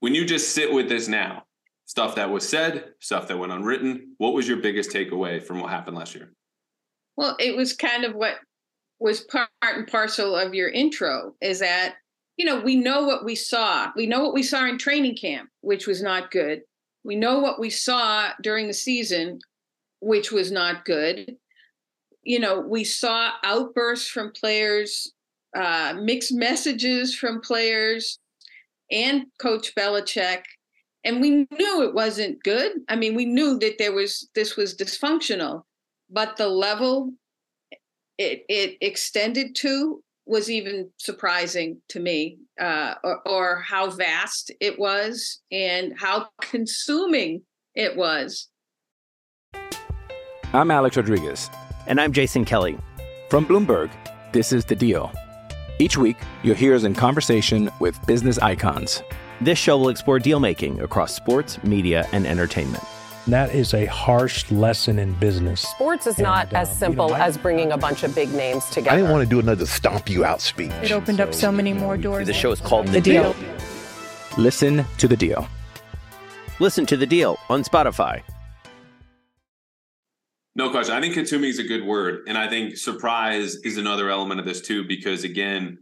When 0.00 0.14
you 0.14 0.24
just 0.24 0.54
sit 0.54 0.72
with 0.72 0.88
this 0.88 1.08
now, 1.08 1.45
stuff 1.86 2.16
that 2.16 2.30
was 2.30 2.46
said, 2.46 2.92
stuff 3.00 3.28
that 3.28 3.38
went 3.38 3.52
unwritten. 3.52 4.14
What 4.18 4.34
was 4.34 4.46
your 4.46 4.58
biggest 4.58 4.90
takeaway 4.90 5.42
from 5.42 5.60
what 5.60 5.70
happened 5.70 5.96
last 5.96 6.14
year? 6.14 6.32
Well, 7.16 7.36
it 7.40 7.56
was 7.56 7.72
kind 7.72 8.04
of 8.04 8.14
what 8.14 8.36
was 8.98 9.20
part 9.20 9.48
and 9.62 9.86
parcel 9.86 10.36
of 10.36 10.54
your 10.54 10.68
intro 10.68 11.34
is 11.40 11.60
that, 11.60 11.94
you 12.36 12.44
know, 12.44 12.60
we 12.60 12.76
know 12.76 13.04
what 13.04 13.24
we 13.24 13.34
saw. 13.34 13.90
We 13.96 14.06
know 14.06 14.22
what 14.22 14.34
we 14.34 14.42
saw 14.42 14.66
in 14.66 14.78
training 14.78 15.16
camp, 15.16 15.48
which 15.60 15.86
was 15.86 16.02
not 16.02 16.30
good. 16.30 16.62
We 17.04 17.14
know 17.14 17.38
what 17.38 17.60
we 17.60 17.70
saw 17.70 18.30
during 18.42 18.66
the 18.66 18.74
season, 18.74 19.38
which 20.00 20.32
was 20.32 20.50
not 20.50 20.84
good. 20.84 21.36
You 22.22 22.40
know, 22.40 22.60
we 22.60 22.82
saw 22.84 23.30
outbursts 23.44 24.08
from 24.08 24.32
players, 24.32 25.12
uh, 25.56 25.94
mixed 26.00 26.34
messages 26.34 27.14
from 27.14 27.40
players 27.40 28.18
and 28.90 29.26
Coach 29.38 29.74
Belichick 29.74 30.42
and 31.06 31.20
we 31.20 31.30
knew 31.30 31.82
it 31.82 31.94
wasn't 31.94 32.42
good 32.42 32.72
i 32.88 32.96
mean 32.96 33.14
we 33.14 33.24
knew 33.24 33.58
that 33.58 33.78
there 33.78 33.92
was 33.92 34.28
this 34.34 34.56
was 34.56 34.76
dysfunctional 34.76 35.62
but 36.10 36.36
the 36.36 36.48
level 36.48 37.12
it, 38.18 38.44
it 38.48 38.76
extended 38.80 39.54
to 39.54 40.02
was 40.26 40.50
even 40.50 40.90
surprising 40.98 41.80
to 41.88 42.00
me, 42.00 42.38
uh, 42.60 42.94
or, 43.04 43.28
or 43.28 43.60
how 43.60 43.90
vast 43.90 44.50
it 44.60 44.78
was 44.78 45.40
and 45.52 45.94
how 45.96 46.28
consuming 46.40 47.42
it 47.74 47.96
was. 47.96 48.48
I'm 50.52 50.70
Alex 50.70 50.96
Rodriguez. 50.96 51.48
And 51.86 52.00
I'm 52.00 52.12
Jason 52.12 52.44
Kelly. 52.44 52.76
From 53.30 53.46
Bloomberg, 53.46 53.90
this 54.32 54.52
is 54.52 54.64
The 54.64 54.74
Deal. 54.74 55.12
Each 55.78 55.96
week, 55.96 56.16
you'll 56.42 56.56
hear 56.56 56.74
us 56.74 56.84
in 56.84 56.94
conversation 56.94 57.70
with 57.78 58.04
business 58.06 58.38
icons. 58.38 59.02
This 59.40 59.58
show 59.58 59.76
will 59.78 59.90
explore 59.90 60.18
deal 60.18 60.40
making 60.40 60.80
across 60.80 61.14
sports, 61.14 61.62
media, 61.62 62.08
and 62.12 62.26
entertainment. 62.26 62.82
That 63.26 63.54
is 63.54 63.74
a 63.74 63.86
harsh 63.86 64.50
lesson 64.52 64.98
in 64.98 65.12
business. 65.14 65.60
Sports 65.62 66.06
is 66.06 66.18
not 66.18 66.46
And, 66.48 66.56
as 66.58 66.68
um, 66.68 66.72
you 66.74 66.78
simple 66.78 67.08
know, 67.08 67.14
I- 67.14 67.26
as 67.26 67.36
bringing 67.36 67.72
a 67.72 67.76
bunch 67.76 68.02
of 68.04 68.14
big 68.14 68.32
names 68.32 68.64
together. 68.66 68.92
I 68.92 68.96
didn't 68.96 69.10
want 69.10 69.24
to 69.24 69.28
do 69.28 69.40
another 69.40 69.66
stomp 69.66 70.08
you 70.08 70.24
out 70.24 70.40
speech. 70.40 70.70
It 70.82 70.92
opened 70.92 71.20
up 71.20 71.34
so 71.34 71.50
many 71.50 71.72
more 71.72 71.96
doors. 71.96 72.26
The 72.26 72.32
show 72.32 72.52
is 72.52 72.60
called 72.60 72.86
The, 72.86 72.92
The 72.92 73.00
deal. 73.00 73.32
Deal. 73.32 73.48
Listen 74.38 74.84
to 74.98 75.08
the 75.08 75.16
deal. 75.16 75.48
Listen 76.60 76.86
to 76.86 76.96
The 76.96 77.06
Deal 77.06 77.38
on 77.50 77.64
Spotify. 77.64 78.22
No 80.54 80.70
question. 80.70 80.94
I 80.94 81.00
think 81.02 81.12
consuming 81.14 81.50
is 81.50 81.58
a 81.58 81.64
good 81.64 81.84
word. 81.84 82.20
And 82.28 82.38
I 82.38 82.48
think 82.48 82.76
surprise 82.78 83.56
is 83.56 83.76
another 83.76 84.08
element 84.08 84.40
of 84.40 84.46
this 84.46 84.62
too, 84.62 84.84
because 84.86 85.24
again, 85.24 85.78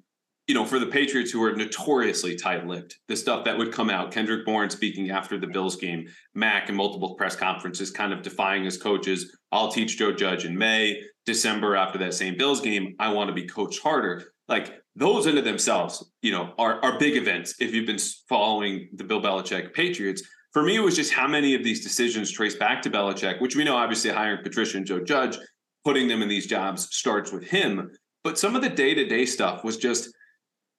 you 0.46 0.54
know, 0.54 0.64
for 0.64 0.78
the 0.78 0.86
Patriots 0.86 1.30
who 1.30 1.42
are 1.42 1.54
notoriously 1.56 2.36
tight 2.36 2.66
lipped, 2.66 2.98
the 3.08 3.16
stuff 3.16 3.44
that 3.44 3.56
would 3.56 3.72
come 3.72 3.88
out, 3.88 4.10
Kendrick 4.10 4.44
Bourne 4.44 4.68
speaking 4.68 5.10
after 5.10 5.38
the 5.38 5.46
Bills 5.46 5.76
game, 5.76 6.06
Mac 6.34 6.68
in 6.68 6.74
multiple 6.74 7.14
press 7.14 7.34
conferences, 7.34 7.90
kind 7.90 8.12
of 8.12 8.20
defying 8.20 8.64
his 8.64 8.76
coaches. 8.76 9.34
I'll 9.52 9.72
teach 9.72 9.96
Joe 9.96 10.12
Judge 10.12 10.44
in 10.44 10.56
May, 10.56 11.00
December 11.24 11.76
after 11.76 11.98
that 11.98 12.12
same 12.12 12.36
Bills 12.36 12.60
game. 12.60 12.94
I 12.98 13.10
want 13.10 13.28
to 13.28 13.34
be 13.34 13.46
coached 13.46 13.82
harder. 13.82 14.32
Like 14.46 14.74
those 14.94 15.26
into 15.26 15.40
themselves, 15.40 16.12
you 16.20 16.30
know, 16.30 16.52
are, 16.58 16.82
are 16.84 16.98
big 16.98 17.16
events 17.16 17.54
if 17.58 17.74
you've 17.74 17.86
been 17.86 17.98
following 18.28 18.90
the 18.94 19.04
Bill 19.04 19.22
Belichick 19.22 19.72
Patriots. 19.72 20.22
For 20.52 20.62
me, 20.62 20.76
it 20.76 20.80
was 20.80 20.94
just 20.94 21.12
how 21.12 21.26
many 21.26 21.54
of 21.54 21.64
these 21.64 21.82
decisions 21.82 22.30
trace 22.30 22.54
back 22.54 22.82
to 22.82 22.90
Belichick, 22.90 23.40
which 23.40 23.56
we 23.56 23.64
know 23.64 23.76
obviously 23.76 24.10
hiring 24.10 24.42
Patricia 24.42 24.76
and 24.76 24.86
Joe 24.86 25.02
Judge, 25.02 25.38
putting 25.84 26.06
them 26.06 26.20
in 26.20 26.28
these 26.28 26.46
jobs 26.46 26.94
starts 26.94 27.32
with 27.32 27.44
him. 27.44 27.90
But 28.22 28.38
some 28.38 28.54
of 28.54 28.62
the 28.62 28.68
day 28.68 28.94
to 28.94 29.06
day 29.06 29.24
stuff 29.24 29.64
was 29.64 29.78
just, 29.78 30.10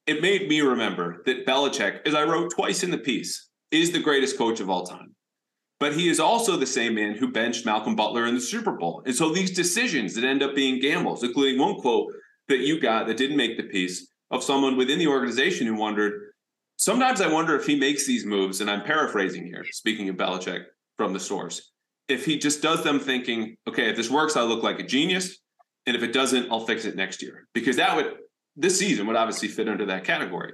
it 0.06 0.22
made 0.22 0.48
me 0.48 0.60
remember 0.60 1.22
that 1.26 1.46
Belichick, 1.46 2.06
as 2.06 2.14
I 2.14 2.24
wrote 2.24 2.52
twice 2.54 2.82
in 2.82 2.90
the 2.90 2.98
piece, 2.98 3.48
is 3.70 3.90
the 3.90 4.00
greatest 4.00 4.38
coach 4.38 4.60
of 4.60 4.70
all 4.70 4.86
time. 4.86 5.14
But 5.78 5.94
he 5.94 6.08
is 6.08 6.20
also 6.20 6.56
the 6.56 6.66
same 6.66 6.94
man 6.94 7.16
who 7.16 7.32
benched 7.32 7.66
Malcolm 7.66 7.96
Butler 7.96 8.26
in 8.26 8.34
the 8.34 8.40
Super 8.40 8.72
Bowl. 8.72 9.02
And 9.04 9.14
so 9.14 9.32
these 9.32 9.50
decisions 9.50 10.14
that 10.14 10.24
end 10.24 10.42
up 10.42 10.54
being 10.54 10.80
gambles, 10.80 11.22
including 11.22 11.60
one 11.60 11.74
quote 11.76 12.12
that 12.48 12.60
you 12.60 12.80
got 12.80 13.06
that 13.06 13.16
didn't 13.16 13.36
make 13.36 13.56
the 13.56 13.64
piece 13.64 14.08
of 14.30 14.42
someone 14.42 14.76
within 14.76 14.98
the 14.98 15.08
organization 15.08 15.66
who 15.66 15.74
wondered, 15.74 16.32
sometimes 16.76 17.20
I 17.20 17.30
wonder 17.30 17.56
if 17.56 17.66
he 17.66 17.76
makes 17.76 18.06
these 18.06 18.24
moves, 18.24 18.60
and 18.60 18.70
I'm 18.70 18.84
paraphrasing 18.84 19.44
here, 19.44 19.64
speaking 19.70 20.08
of 20.08 20.16
Belichick 20.16 20.64
from 20.96 21.12
the 21.12 21.20
source, 21.20 21.72
if 22.08 22.24
he 22.24 22.38
just 22.38 22.62
does 22.62 22.82
them 22.82 23.00
thinking, 23.00 23.56
okay, 23.68 23.90
if 23.90 23.96
this 23.96 24.10
works, 24.10 24.36
I'll 24.36 24.46
look 24.46 24.62
like 24.62 24.78
a 24.78 24.84
genius. 24.84 25.38
And 25.86 25.96
if 25.96 26.02
it 26.02 26.12
doesn't, 26.12 26.50
I'll 26.50 26.66
fix 26.66 26.84
it 26.84 26.96
next 26.96 27.22
year. 27.22 27.46
Because 27.52 27.76
that 27.76 27.94
would, 27.94 28.14
this 28.56 28.78
season 28.78 29.06
would 29.06 29.16
obviously 29.16 29.48
fit 29.48 29.68
under 29.68 29.86
that 29.86 30.04
category. 30.04 30.52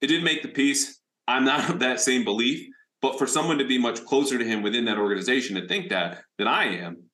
It 0.00 0.06
did 0.06 0.24
make 0.24 0.42
the 0.42 0.48
piece. 0.48 1.00
I'm 1.28 1.44
not 1.44 1.68
of 1.70 1.80
that 1.80 2.00
same 2.00 2.24
belief, 2.24 2.66
but 3.00 3.18
for 3.18 3.26
someone 3.26 3.58
to 3.58 3.66
be 3.66 3.78
much 3.78 4.04
closer 4.04 4.38
to 4.38 4.44
him 4.44 4.62
within 4.62 4.84
that 4.86 4.98
organization 4.98 5.56
to 5.56 5.66
think 5.66 5.90
that 5.90 6.22
than 6.38 6.48
I 6.48 6.76
am, 6.76 7.04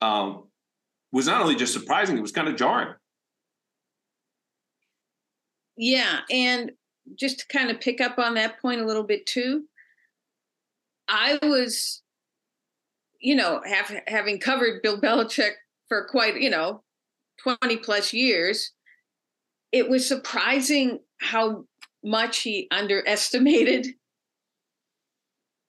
um, 0.00 0.44
was 1.12 1.26
not 1.26 1.42
only 1.42 1.54
just 1.54 1.72
surprising, 1.72 2.16
it 2.16 2.22
was 2.22 2.32
kind 2.32 2.48
of 2.48 2.56
jarring. 2.56 2.94
Yeah, 5.76 6.20
and 6.30 6.72
just 7.18 7.40
to 7.40 7.46
kind 7.48 7.70
of 7.70 7.80
pick 7.80 8.00
up 8.00 8.18
on 8.18 8.34
that 8.34 8.60
point 8.60 8.80
a 8.80 8.86
little 8.86 9.02
bit 9.02 9.26
too, 9.26 9.64
I 11.08 11.38
was, 11.42 12.02
you 13.20 13.34
know, 13.34 13.60
have, 13.66 13.92
having 14.06 14.38
covered 14.38 14.82
Bill 14.82 15.00
Belichick 15.00 15.52
for 15.88 16.06
quite, 16.08 16.40
you 16.40 16.50
know, 16.50 16.82
20 17.42 17.76
plus 17.78 18.12
years, 18.12 18.72
it 19.72 19.88
was 19.88 20.06
surprising 20.06 21.00
how 21.20 21.64
much 22.04 22.38
he 22.38 22.68
underestimated 22.70 23.86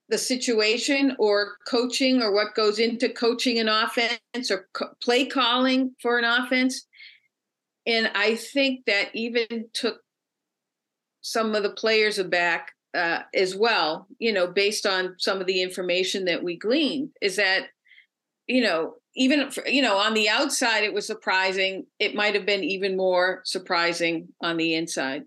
the 0.09 0.17
situation 0.17 1.15
or 1.17 1.55
coaching 1.67 2.21
or 2.21 2.33
what 2.33 2.53
goes 2.55 2.77
into 2.77 3.09
coaching 3.09 3.59
an 3.59 3.69
offense 3.69 4.51
or 4.51 4.67
co- 4.73 4.93
play 5.01 5.25
calling 5.25 5.95
for 6.01 6.19
an 6.19 6.25
offense. 6.25 6.85
And 7.87 8.11
I 8.13 8.35
think 8.35 8.85
that 8.85 9.09
even 9.13 9.69
took 9.73 10.01
some 11.21 11.55
of 11.55 11.63
the 11.63 11.71
players 11.71 12.19
aback 12.19 12.73
uh, 12.93 13.21
as 13.33 13.55
well, 13.55 14.07
you 14.19 14.33
know, 14.33 14.47
based 14.47 14.85
on 14.85 15.15
some 15.17 15.39
of 15.39 15.47
the 15.47 15.61
information 15.61 16.25
that 16.25 16.43
we 16.43 16.57
gleaned, 16.57 17.09
is 17.21 17.37
that, 17.37 17.67
you 18.47 18.61
know, 18.61 18.95
even, 19.15 19.49
you 19.67 19.81
know, 19.81 19.97
on 19.97 20.13
the 20.13 20.29
outside, 20.29 20.83
it 20.83 20.93
was 20.93 21.05
surprising. 21.05 21.85
It 21.99 22.15
might 22.15 22.35
have 22.35 22.45
been 22.45 22.63
even 22.63 22.97
more 22.97 23.41
surprising 23.45 24.29
on 24.41 24.57
the 24.57 24.75
inside. 24.75 25.23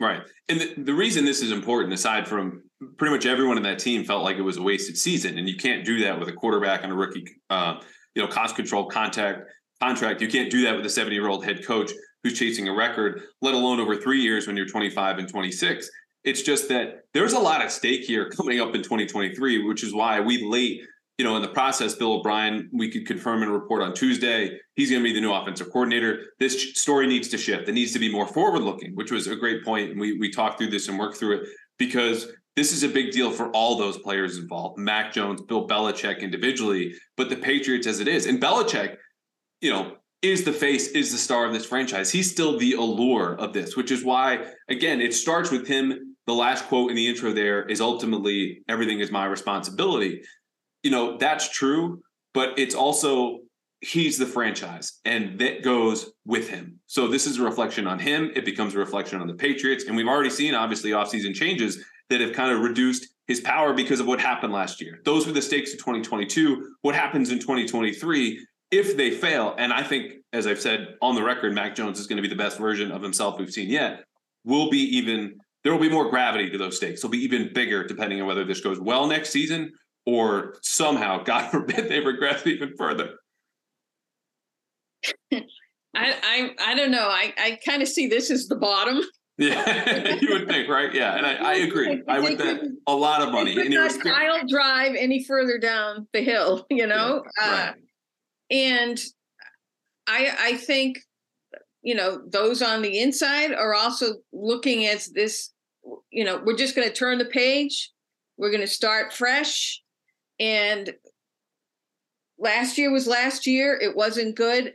Right. 0.00 0.22
And 0.48 0.60
the, 0.60 0.74
the 0.78 0.94
reason 0.94 1.24
this 1.24 1.42
is 1.42 1.52
important, 1.52 1.92
aside 1.92 2.28
from 2.28 2.62
pretty 2.96 3.14
much 3.14 3.26
everyone 3.26 3.56
in 3.56 3.62
that 3.64 3.78
team 3.78 4.04
felt 4.04 4.22
like 4.22 4.36
it 4.36 4.42
was 4.42 4.56
a 4.56 4.62
wasted 4.62 4.96
season, 4.96 5.38
and 5.38 5.48
you 5.48 5.56
can't 5.56 5.84
do 5.84 6.00
that 6.04 6.18
with 6.18 6.28
a 6.28 6.32
quarterback 6.32 6.84
and 6.84 6.92
a 6.92 6.94
rookie, 6.94 7.24
uh, 7.50 7.80
you 8.14 8.22
know, 8.22 8.28
cost 8.28 8.56
control 8.56 8.86
contact 8.86 9.50
contract. 9.80 10.20
You 10.20 10.28
can't 10.28 10.50
do 10.50 10.62
that 10.62 10.76
with 10.76 10.86
a 10.86 10.90
70 10.90 11.14
year 11.14 11.28
old 11.28 11.44
head 11.44 11.64
coach 11.66 11.92
who's 12.22 12.38
chasing 12.38 12.68
a 12.68 12.74
record, 12.74 13.22
let 13.42 13.54
alone 13.54 13.80
over 13.80 13.96
three 13.96 14.20
years 14.20 14.46
when 14.46 14.56
you're 14.56 14.66
25 14.66 15.18
and 15.18 15.28
26. 15.28 15.90
It's 16.24 16.42
just 16.42 16.68
that 16.68 17.04
there's 17.14 17.32
a 17.32 17.38
lot 17.38 17.62
at 17.62 17.72
stake 17.72 18.02
here 18.02 18.28
coming 18.36 18.60
up 18.60 18.74
in 18.74 18.82
2023, 18.82 19.64
which 19.64 19.82
is 19.82 19.94
why 19.94 20.20
we 20.20 20.44
late, 20.44 20.82
you 21.18 21.24
know, 21.24 21.34
in 21.34 21.42
the 21.42 21.48
process, 21.48 21.96
Bill 21.96 22.14
O'Brien, 22.14 22.70
we 22.72 22.88
could 22.90 23.06
confirm 23.06 23.42
and 23.42 23.52
report 23.52 23.82
on 23.82 23.92
Tuesday. 23.92 24.58
He's 24.76 24.88
going 24.88 25.02
to 25.02 25.08
be 25.08 25.12
the 25.12 25.20
new 25.20 25.32
offensive 25.32 25.70
coordinator. 25.72 26.26
This 26.38 26.78
story 26.78 27.08
needs 27.08 27.26
to 27.28 27.38
shift. 27.38 27.68
It 27.68 27.72
needs 27.72 27.92
to 27.92 27.98
be 27.98 28.10
more 28.10 28.26
forward 28.26 28.62
looking, 28.62 28.94
which 28.94 29.10
was 29.10 29.26
a 29.26 29.34
great 29.34 29.64
point. 29.64 29.90
And 29.90 30.00
we 30.00 30.16
we 30.18 30.30
talked 30.30 30.58
through 30.58 30.70
this 30.70 30.88
and 30.88 30.98
worked 30.98 31.16
through 31.16 31.40
it 31.40 31.48
because 31.76 32.28
this 32.54 32.72
is 32.72 32.84
a 32.84 32.88
big 32.88 33.10
deal 33.10 33.32
for 33.32 33.50
all 33.50 33.76
those 33.76 33.98
players 33.98 34.38
involved. 34.38 34.78
Mac 34.78 35.12
Jones, 35.12 35.42
Bill 35.42 35.66
Belichick 35.66 36.20
individually, 36.20 36.94
but 37.16 37.30
the 37.30 37.36
Patriots 37.36 37.86
as 37.86 38.00
it 38.00 38.08
is. 38.08 38.26
And 38.26 38.40
Belichick, 38.40 38.96
you 39.60 39.70
know, 39.70 39.96
is 40.22 40.44
the 40.44 40.52
face, 40.52 40.88
is 40.88 41.12
the 41.12 41.18
star 41.18 41.46
of 41.46 41.52
this 41.52 41.64
franchise. 41.64 42.10
He's 42.10 42.30
still 42.30 42.58
the 42.58 42.72
allure 42.74 43.34
of 43.38 43.52
this, 43.52 43.76
which 43.76 43.90
is 43.90 44.04
why, 44.04 44.44
again, 44.68 45.00
it 45.00 45.14
starts 45.14 45.50
with 45.50 45.66
him. 45.66 46.16
The 46.26 46.34
last 46.34 46.66
quote 46.66 46.90
in 46.90 46.96
the 46.96 47.06
intro 47.06 47.32
there 47.32 47.64
is 47.64 47.80
ultimately 47.80 48.62
everything 48.68 49.00
is 49.00 49.10
my 49.10 49.24
responsibility. 49.24 50.22
You 50.82 50.90
know, 50.90 51.16
that's 51.16 51.48
true, 51.48 52.02
but 52.34 52.58
it's 52.58 52.74
also 52.74 53.40
he's 53.80 54.18
the 54.18 54.26
franchise 54.26 55.00
and 55.04 55.38
that 55.38 55.62
goes 55.62 56.12
with 56.24 56.48
him. 56.48 56.80
So 56.86 57.06
this 57.06 57.26
is 57.26 57.38
a 57.38 57.42
reflection 57.42 57.86
on 57.86 57.98
him. 57.98 58.30
It 58.34 58.44
becomes 58.44 58.74
a 58.74 58.78
reflection 58.78 59.20
on 59.20 59.26
the 59.26 59.34
Patriots. 59.34 59.84
And 59.84 59.96
we've 59.96 60.08
already 60.08 60.30
seen, 60.30 60.54
obviously, 60.54 60.90
offseason 60.90 61.34
changes 61.34 61.84
that 62.10 62.20
have 62.20 62.32
kind 62.32 62.52
of 62.52 62.60
reduced 62.60 63.06
his 63.26 63.40
power 63.40 63.74
because 63.74 64.00
of 64.00 64.06
what 64.06 64.20
happened 64.20 64.52
last 64.52 64.80
year. 64.80 65.00
Those 65.04 65.26
were 65.26 65.32
the 65.32 65.42
stakes 65.42 65.72
of 65.72 65.78
2022. 65.78 66.74
What 66.82 66.94
happens 66.94 67.30
in 67.30 67.38
2023 67.38 68.44
if 68.70 68.96
they 68.96 69.10
fail? 69.10 69.54
And 69.58 69.72
I 69.72 69.82
think, 69.82 70.14
as 70.32 70.46
I've 70.46 70.60
said 70.60 70.96
on 71.02 71.14
the 71.14 71.22
record, 71.22 71.54
Mac 71.54 71.74
Jones 71.74 72.00
is 72.00 72.06
going 72.06 72.16
to 72.16 72.22
be 72.22 72.28
the 72.28 72.34
best 72.34 72.58
version 72.58 72.90
of 72.90 73.02
himself 73.02 73.38
we've 73.38 73.50
seen 73.50 73.68
yet. 73.68 74.04
Will 74.44 74.70
be 74.70 74.78
even 74.96 75.38
there 75.62 75.72
will 75.72 75.80
be 75.80 75.90
more 75.90 76.08
gravity 76.08 76.48
to 76.50 76.56
those 76.56 76.76
stakes. 76.76 77.02
They'll 77.02 77.10
be 77.10 77.22
even 77.22 77.52
bigger 77.52 77.84
depending 77.84 78.20
on 78.20 78.26
whether 78.26 78.44
this 78.44 78.60
goes 78.60 78.80
well 78.80 79.06
next 79.06 79.30
season 79.30 79.72
or 80.08 80.54
somehow, 80.62 81.22
God 81.24 81.50
forbid, 81.50 81.88
they 81.88 82.00
regress 82.00 82.46
even 82.46 82.74
further. 82.76 83.10
I, 85.32 85.40
I 85.94 86.50
I 86.58 86.74
don't 86.74 86.90
know. 86.90 87.08
I, 87.08 87.32
I 87.38 87.58
kind 87.64 87.82
of 87.82 87.88
see 87.88 88.08
this 88.08 88.30
as 88.30 88.46
the 88.46 88.56
bottom. 88.56 89.00
Yeah, 89.36 90.16
you 90.20 90.32
would 90.32 90.48
think, 90.48 90.68
right? 90.68 90.92
Yeah, 90.92 91.16
and 91.16 91.24
I, 91.24 91.34
I 91.34 91.54
agree. 91.54 92.02
I 92.08 92.18
would 92.18 92.38
bet 92.38 92.60
a 92.86 92.94
lot 92.94 93.22
of 93.22 93.32
money. 93.32 93.52
And 93.52 93.72
was 93.72 93.98
drive 94.48 94.94
any 94.96 95.24
further 95.24 95.58
down 95.58 96.08
the 96.12 96.22
hill, 96.22 96.66
you 96.70 96.86
know. 96.86 97.24
right. 97.40 97.68
Uh, 97.68 97.72
and 98.50 99.00
I 100.06 100.34
I 100.38 100.56
think 100.56 100.98
you 101.82 101.94
know 101.94 102.22
those 102.26 102.62
on 102.62 102.82
the 102.82 102.98
inside 102.98 103.52
are 103.52 103.74
also 103.74 104.16
looking 104.32 104.86
at 104.86 105.06
this. 105.14 105.52
You 106.10 106.24
know, 106.24 106.42
we're 106.44 106.56
just 106.56 106.74
going 106.74 106.88
to 106.88 106.94
turn 106.94 107.18
the 107.18 107.24
page. 107.26 107.92
We're 108.36 108.50
going 108.50 108.62
to 108.62 108.66
start 108.66 109.12
fresh, 109.12 109.82
and 110.38 110.94
last 112.38 112.78
year 112.78 112.90
was 112.90 113.06
last 113.06 113.46
year. 113.46 113.78
It 113.80 113.96
wasn't 113.96 114.36
good. 114.36 114.74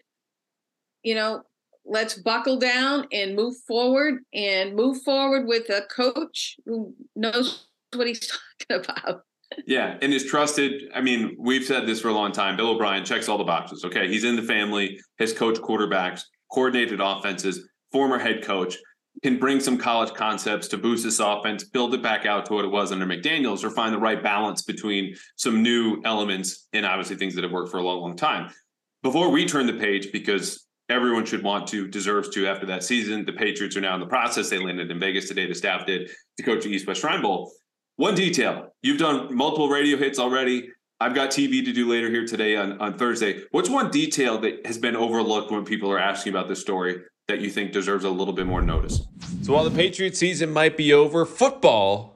You 1.04 1.16
know, 1.16 1.44
let's 1.86 2.16
buckle 2.16 2.58
down 2.58 3.08
and 3.12 3.36
move 3.36 3.56
forward 3.68 4.24
and 4.34 4.76
move 4.76 5.02
forward 5.02 5.48
with 5.48 5.70
a 5.70 5.84
coach 5.94 6.58
who 6.66 6.94
knows 7.16 7.68
what 7.94 8.08
he's 8.08 8.32
talking 8.70 8.86
about. 8.86 9.24
Yeah, 9.68 9.98
and 10.02 10.14
is 10.14 10.26
trusted. 10.26 10.90
I 10.96 11.02
mean, 11.02 11.36
we've 11.38 11.64
said 11.64 11.86
this 11.86 12.02
for 12.02 12.08
a 12.08 12.14
long 12.14 12.32
time. 12.32 12.58
Bill 12.58 12.72
O'Brien 12.72 13.06
checks 13.06 13.30
all 13.30 13.38
the 13.38 13.44
boxes. 13.44 13.86
Okay, 13.86 14.08
he's 14.08 14.24
in 14.24 14.36
the 14.36 14.42
family, 14.42 15.00
has 15.20 15.32
coached 15.32 15.62
quarterbacks, 15.62 16.24
coordinated 16.52 17.00
offenses, 17.00 17.68
former 17.92 18.18
head 18.18 18.44
coach, 18.44 18.78
can 19.22 19.38
bring 19.38 19.60
some 19.60 19.78
college 19.78 20.14
concepts 20.14 20.68
to 20.70 20.78
boost 20.78 21.04
this 21.04 21.20
offense, 21.20 21.64
build 21.64 21.94
it 21.94 22.02
back 22.02 22.26
out 22.26 22.46
to 22.48 22.54
what 22.54 22.66
it 22.66 22.72
was 22.72 22.92
under 22.92 23.06
McDaniels, 23.06 23.64
or 23.64 23.70
find 23.70 23.94
the 23.94 24.00
right 24.00 24.24
balance 24.24 24.64
between 24.64 25.16
some 25.36 25.62
new 25.62 26.02
elements 26.04 26.68
and 26.74 26.86
obviously 26.86 27.16
things 27.16 27.36
that 27.36 27.44
have 27.44 27.54
worked 27.54 27.72
for 27.72 27.78
a 27.78 27.84
long, 27.84 28.02
long 28.02 28.16
time. 28.16 28.52
Before 29.04 29.30
we 29.30 29.46
turn 29.46 29.68
the 29.68 29.74
page, 29.74 30.12
because 30.12 30.66
everyone 30.90 31.26
should 31.26 31.44
want 31.44 31.68
to, 31.68 31.88
deserves 31.88 32.30
to 32.30 32.48
after 32.48 32.66
that 32.66 32.84
season, 32.84 33.26
the 33.26 33.34
Patriots 33.34 33.78
are 33.78 33.82
now 33.82 33.94
in 33.94 34.00
the 34.00 34.08
process. 34.08 34.50
They 34.50 34.58
landed 34.58 34.90
in 34.90 35.00
Vegas 35.00 35.28
today. 35.28 35.48
The 35.48 35.56
staff 35.56 35.86
did 35.86 36.10
to 36.38 36.44
coach 36.44 36.64
the 36.64 36.70
East 36.70 36.88
West 36.88 37.02
Shrine 37.02 37.22
Bowl. 37.22 37.52
One 37.98 38.16
detail 38.16 38.74
you've 38.82 38.98
done 38.98 39.36
multiple 39.36 39.70
radio 39.70 39.98
hits 39.98 40.20
already. 40.20 40.70
I've 41.00 41.14
got 41.14 41.32
TV 41.32 41.64
to 41.66 41.74
do 41.74 41.90
later 41.90 42.10
here 42.10 42.26
today 42.26 42.56
on, 42.56 42.80
on 42.80 42.98
Thursday. 42.98 43.44
What's 43.52 43.70
one 43.70 43.92
detail 43.92 44.38
that 44.40 44.66
has 44.66 44.78
been 44.78 44.96
overlooked 44.96 45.52
when 45.52 45.66
people 45.66 45.92
are 45.92 46.00
asking 46.00 46.32
about 46.34 46.48
this 46.48 46.62
story 46.62 47.02
that 47.28 47.40
you 47.40 47.50
think 47.50 47.72
deserves 47.72 48.04
a 48.04 48.10
little 48.10 48.34
bit 48.34 48.46
more 48.46 48.62
notice? 48.62 49.08
So 49.44 49.54
while 49.54 49.64
the 49.64 49.72
Patriots 49.72 50.20
season 50.20 50.52
might 50.52 50.76
be 50.76 50.92
over, 50.92 51.26
football 51.26 52.16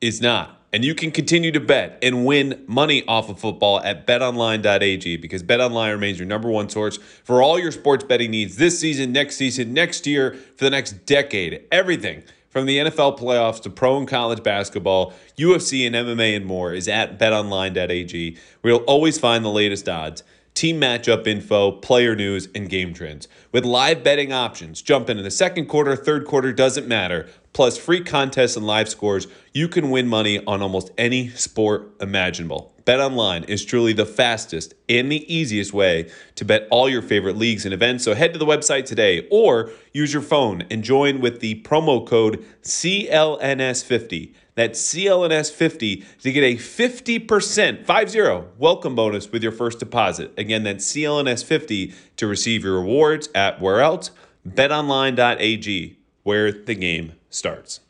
is 0.00 0.20
not. 0.20 0.56
And 0.72 0.84
you 0.84 0.94
can 0.94 1.10
continue 1.10 1.50
to 1.50 1.58
bet 1.58 1.98
and 2.00 2.24
win 2.24 2.62
money 2.68 3.04
off 3.08 3.28
of 3.28 3.40
football 3.40 3.80
at 3.80 4.06
betonline.ag 4.06 5.16
because 5.16 5.42
betonline 5.42 5.90
remains 5.90 6.20
your 6.20 6.28
number 6.28 6.48
one 6.48 6.68
source 6.68 6.98
for 7.24 7.42
all 7.42 7.58
your 7.58 7.72
sports 7.72 8.04
betting 8.04 8.30
needs 8.30 8.54
this 8.54 8.78
season, 8.78 9.10
next 9.10 9.34
season, 9.34 9.74
next 9.74 10.06
year, 10.06 10.34
for 10.56 10.62
the 10.64 10.70
next 10.70 11.06
decade. 11.06 11.64
Everything 11.72 12.22
from 12.50 12.66
the 12.66 12.78
NFL 12.78 13.18
playoffs 13.18 13.60
to 13.62 13.70
pro 13.70 13.98
and 13.98 14.06
college 14.06 14.44
basketball, 14.44 15.12
UFC 15.36 15.84
and 15.84 15.96
MMA 15.96 16.36
and 16.36 16.46
more 16.46 16.72
is 16.72 16.86
at 16.86 17.18
betonline.ag, 17.18 18.36
where 18.60 18.74
you'll 18.74 18.84
always 18.84 19.18
find 19.18 19.44
the 19.44 19.50
latest 19.50 19.88
odds, 19.88 20.22
team 20.54 20.80
matchup 20.80 21.26
info, 21.26 21.72
player 21.72 22.14
news, 22.14 22.48
and 22.54 22.68
game 22.68 22.92
trends. 22.92 23.28
With 23.52 23.64
live 23.64 24.02
betting 24.02 24.32
options, 24.32 24.82
jump 24.82 25.08
in 25.08 25.18
in 25.18 25.24
the 25.24 25.30
second 25.30 25.66
quarter, 25.66 25.96
third 25.96 26.26
quarter, 26.26 26.52
doesn't 26.52 26.86
matter, 26.86 27.28
plus 27.52 27.76
free 27.78 28.02
contests 28.02 28.56
and 28.56 28.66
live 28.66 28.88
scores, 28.88 29.26
you 29.52 29.68
can 29.68 29.90
win 29.90 30.06
money 30.06 30.44
on 30.44 30.62
almost 30.62 30.90
any 30.98 31.28
sport 31.30 31.90
imaginable. 32.00 32.72
BetOnline 32.84 33.48
is 33.48 33.64
truly 33.64 33.92
the 33.92 34.06
fastest 34.06 34.74
and 34.88 35.12
the 35.12 35.32
easiest 35.32 35.72
way 35.72 36.10
to 36.34 36.44
bet 36.44 36.66
all 36.70 36.88
your 36.88 37.02
favorite 37.02 37.36
leagues 37.36 37.64
and 37.64 37.72
events. 37.72 38.02
So 38.04 38.14
head 38.14 38.32
to 38.32 38.38
the 38.38 38.46
website 38.46 38.84
today 38.84 39.28
or 39.30 39.70
use 39.92 40.12
your 40.12 40.22
phone 40.22 40.64
and 40.70 40.82
join 40.82 41.20
with 41.20 41.40
the 41.40 41.62
promo 41.62 42.04
code 42.06 42.44
CLNS50. 42.62 44.34
That's 44.54 44.80
CLNS50 44.92 46.20
to 46.22 46.32
get 46.32 46.42
a 46.42 46.56
50%, 46.56 47.86
50 47.86 48.48
welcome 48.58 48.94
bonus 48.94 49.30
with 49.30 49.42
your 49.42 49.52
first 49.52 49.78
deposit. 49.78 50.32
Again, 50.36 50.64
that's 50.64 50.92
CLNS50 50.92 51.94
to 52.16 52.26
receive 52.26 52.64
your 52.64 52.80
rewards 52.80 53.28
at 53.34 53.60
where 53.60 53.80
else? 53.80 54.10
BetOnline.ag, 54.48 55.98
where 56.22 56.52
the 56.52 56.74
game 56.74 57.12
starts. 57.30 57.80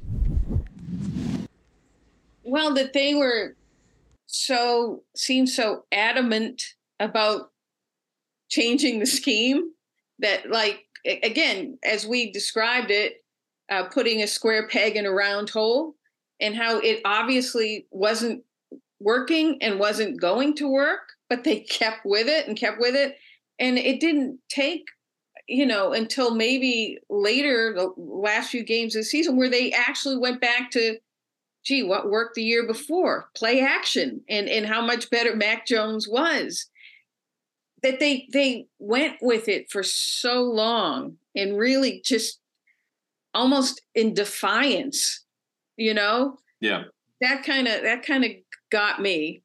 Well, 2.42 2.74
that 2.74 2.92
they 2.92 3.14
were 3.14 3.56
so 4.26 5.02
seemed 5.16 5.48
so 5.48 5.84
adamant 5.90 6.74
about 7.00 7.50
changing 8.48 8.98
the 9.00 9.06
scheme 9.06 9.72
that 10.20 10.48
like 10.50 10.84
again 11.04 11.78
as 11.84 12.06
we 12.06 12.30
described 12.30 12.90
it 12.90 13.24
uh, 13.70 13.84
putting 13.84 14.22
a 14.22 14.26
square 14.26 14.68
peg 14.68 14.96
in 14.96 15.06
a 15.06 15.10
round 15.10 15.50
hole 15.50 15.94
and 16.40 16.54
how 16.54 16.78
it 16.78 17.00
obviously 17.04 17.86
wasn't 17.90 18.42
working 19.00 19.58
and 19.62 19.78
wasn't 19.78 20.20
going 20.20 20.54
to 20.54 20.68
work 20.68 21.00
but 21.28 21.44
they 21.44 21.60
kept 21.60 22.04
with 22.04 22.28
it 22.28 22.46
and 22.46 22.58
kept 22.58 22.80
with 22.80 22.94
it 22.94 23.16
and 23.58 23.78
it 23.78 24.00
didn't 24.00 24.38
take 24.48 24.84
you 25.48 25.66
know 25.66 25.92
until 25.92 26.34
maybe 26.34 26.98
later 27.08 27.72
the 27.74 27.92
last 27.96 28.50
few 28.50 28.62
games 28.62 28.94
of 28.94 29.00
the 29.00 29.04
season 29.04 29.36
where 29.36 29.48
they 29.48 29.72
actually 29.72 30.16
went 30.16 30.40
back 30.40 30.70
to 30.70 30.98
gee, 31.62 31.82
what 31.82 32.10
worked 32.10 32.34
the 32.34 32.42
year 32.42 32.66
before? 32.66 33.28
Play 33.34 33.60
action 33.60 34.22
and, 34.28 34.48
and 34.48 34.66
how 34.66 34.84
much 34.84 35.10
better 35.10 35.36
Mac 35.36 35.66
Jones 35.66 36.08
was. 36.08 36.66
That 37.82 37.98
they 37.98 38.28
they 38.30 38.66
went 38.78 39.16
with 39.22 39.48
it 39.48 39.70
for 39.70 39.82
so 39.82 40.42
long 40.42 41.16
and 41.34 41.56
really 41.56 42.02
just 42.04 42.38
almost 43.32 43.80
in 43.94 44.12
defiance, 44.12 45.24
you 45.80 45.94
know? 45.94 46.36
Yeah. 46.60 46.84
That 47.20 47.42
kind 47.44 47.66
of 47.66 47.82
that 47.82 48.04
kind 48.04 48.24
of 48.24 48.30
got 48.70 49.00
me. 49.00 49.42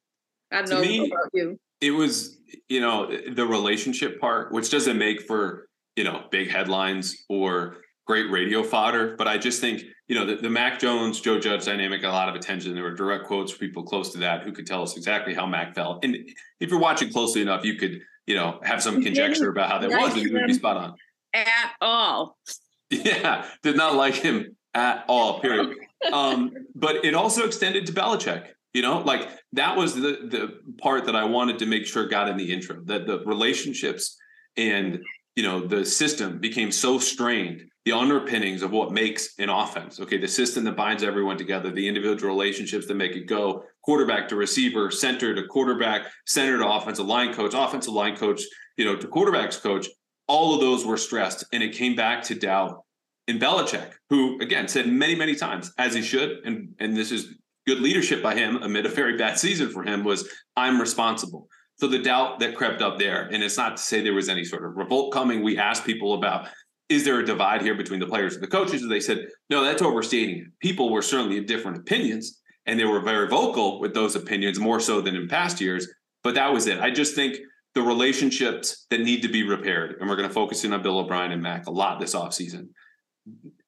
I 0.51 0.57
don't 0.57 0.67
To 0.67 0.75
know 0.75 0.81
me, 0.81 0.97
about 1.07 1.29
you. 1.33 1.59
It 1.81 1.91
was, 1.91 2.37
you 2.69 2.79
know, 2.81 3.09
the 3.33 3.45
relationship 3.45 4.19
part, 4.19 4.51
which 4.51 4.69
doesn't 4.69 4.97
make 4.97 5.21
for, 5.23 5.67
you 5.95 6.03
know, 6.03 6.25
big 6.29 6.49
headlines 6.49 7.25
or 7.29 7.77
great 8.05 8.29
radio 8.29 8.63
fodder. 8.63 9.15
But 9.17 9.27
I 9.27 9.37
just 9.37 9.59
think, 9.59 9.83
you 10.07 10.15
know, 10.15 10.25
the, 10.25 10.35
the 10.35 10.49
Mac 10.49 10.79
Jones, 10.79 11.19
Joe 11.19 11.39
Judge 11.39 11.65
dynamic 11.65 12.01
got 12.01 12.11
a 12.11 12.13
lot 12.13 12.29
of 12.29 12.35
attention. 12.35 12.73
There 12.75 12.83
were 12.83 12.93
direct 12.93 13.25
quotes 13.25 13.51
from 13.51 13.59
people 13.59 13.83
close 13.83 14.11
to 14.13 14.19
that 14.19 14.43
who 14.43 14.51
could 14.51 14.67
tell 14.67 14.83
us 14.83 14.95
exactly 14.95 15.33
how 15.33 15.45
Mac 15.45 15.73
felt. 15.73 16.03
And 16.03 16.15
if 16.59 16.69
you're 16.69 16.79
watching 16.79 17.11
closely 17.11 17.41
enough, 17.41 17.65
you 17.65 17.75
could, 17.75 18.01
you 18.27 18.35
know, 18.35 18.59
have 18.63 18.81
some 18.83 19.01
conjecture 19.01 19.49
about 19.49 19.69
how 19.69 19.79
that 19.79 19.89
like 19.89 20.01
was, 20.01 20.13
and 20.13 20.23
you 20.23 20.33
would 20.33 20.47
be 20.47 20.53
spot 20.53 20.77
on. 20.77 20.95
At 21.33 21.71
all. 21.81 22.37
Yeah, 22.91 23.47
did 23.63 23.75
not 23.75 23.95
like 23.95 24.13
him 24.13 24.55
at 24.75 25.05
all. 25.07 25.39
Period. 25.39 25.75
Um, 26.11 26.51
but 26.75 27.03
it 27.03 27.13
also 27.13 27.45
extended 27.45 27.85
to 27.87 27.93
Belichick. 27.93 28.47
You 28.73 28.81
know, 28.81 28.99
like 28.99 29.29
that 29.53 29.77
was 29.77 29.95
the 29.95 30.01
the 30.01 30.59
part 30.77 31.05
that 31.05 31.15
I 31.15 31.23
wanted 31.23 31.59
to 31.59 31.65
make 31.65 31.85
sure 31.85 32.07
got 32.07 32.27
in 32.27 32.37
the 32.37 32.51
intro. 32.51 32.81
That 32.85 33.07
the 33.07 33.19
relationships 33.25 34.17
and 34.57 35.01
you 35.35 35.43
know 35.43 35.65
the 35.65 35.85
system 35.85 36.39
became 36.39 36.71
so 36.71 36.99
strained. 36.99 37.63
The 37.85 37.93
underpinnings 37.93 38.63
of 38.63 38.71
what 38.71 38.91
makes 38.91 39.35
an 39.37 39.49
offense. 39.49 39.99
Okay, 39.99 40.17
the 40.17 40.27
system 40.27 40.63
that 40.65 40.75
binds 40.75 41.03
everyone 41.03 41.37
together, 41.37 41.71
the 41.71 41.87
individual 41.87 42.33
relationships 42.33 42.87
that 42.87 42.95
make 42.95 43.15
it 43.15 43.27
go. 43.27 43.63
Quarterback 43.83 44.27
to 44.29 44.35
receiver, 44.35 44.91
center 44.91 45.35
to 45.35 45.47
quarterback, 45.47 46.07
center 46.25 46.57
to 46.57 46.67
offensive 46.67 47.05
line 47.05 47.33
coach, 47.33 47.53
offensive 47.55 47.93
line 47.93 48.17
coach, 48.17 48.41
you 48.75 48.83
know, 48.83 48.95
to 48.95 49.07
quarterbacks 49.07 49.61
coach 49.61 49.87
all 50.27 50.55
of 50.55 50.61
those 50.61 50.85
were 50.85 50.97
stressed 50.97 51.43
and 51.53 51.61
it 51.61 51.73
came 51.73 51.95
back 51.95 52.23
to 52.23 52.35
doubt 52.35 52.83
in 53.27 53.39
Belichick, 53.39 53.91
who 54.09 54.39
again 54.41 54.67
said 54.67 54.87
many, 54.87 55.15
many 55.15 55.35
times, 55.35 55.71
as 55.77 55.93
he 55.93 56.01
should, 56.01 56.39
and 56.45 56.69
and 56.79 56.95
this 56.95 57.11
is 57.11 57.35
good 57.65 57.79
leadership 57.79 58.21
by 58.21 58.35
him 58.35 58.57
amid 58.57 58.85
a 58.85 58.89
very 58.89 59.17
bad 59.17 59.39
season 59.39 59.69
for 59.69 59.83
him, 59.83 60.03
was 60.03 60.29
I'm 60.55 60.79
responsible. 60.79 61.47
So 61.77 61.87
the 61.87 61.99
doubt 61.99 62.39
that 62.39 62.55
crept 62.55 62.81
up 62.81 62.97
there, 62.99 63.27
and 63.31 63.43
it's 63.43 63.57
not 63.57 63.77
to 63.77 63.83
say 63.83 64.01
there 64.01 64.13
was 64.13 64.29
any 64.29 64.45
sort 64.45 64.63
of 64.63 64.77
revolt 64.77 65.11
coming. 65.11 65.43
We 65.43 65.57
asked 65.57 65.85
people 65.85 66.13
about 66.13 66.47
is 66.87 67.03
there 67.03 67.19
a 67.19 67.25
divide 67.25 67.61
here 67.61 67.75
between 67.75 67.99
the 67.99 68.05
players 68.05 68.35
and 68.35 68.43
the 68.43 68.47
coaches? 68.47 68.83
And 68.83 68.91
they 68.91 68.99
said, 68.99 69.27
no, 69.49 69.63
that's 69.63 69.81
overstating 69.81 70.37
it. 70.37 70.47
People 70.59 70.91
were 70.91 71.01
certainly 71.01 71.39
of 71.39 71.47
different 71.47 71.77
opinions, 71.77 72.41
and 72.65 72.79
they 72.79 72.85
were 72.85 73.01
very 73.01 73.27
vocal 73.27 73.79
with 73.79 73.93
those 73.93 74.15
opinions, 74.15 74.59
more 74.59 74.79
so 74.79 75.01
than 75.01 75.15
in 75.15 75.27
past 75.27 75.59
years. 75.59 75.87
But 76.23 76.35
that 76.35 76.53
was 76.53 76.67
it. 76.67 76.79
I 76.79 76.91
just 76.91 77.15
think 77.15 77.37
the 77.73 77.81
relationships 77.81 78.85
that 78.89 79.01
need 79.01 79.21
to 79.23 79.27
be 79.27 79.43
repaired, 79.43 79.97
and 79.99 80.07
we're 80.07 80.15
going 80.15 80.27
to 80.27 80.33
focus 80.33 80.63
in 80.63 80.73
on 80.73 80.81
Bill 80.81 80.99
O'Brien 80.99 81.31
and 81.31 81.41
Mac 81.41 81.67
a 81.67 81.71
lot 81.71 81.99
this 81.99 82.15
offseason, 82.15 82.67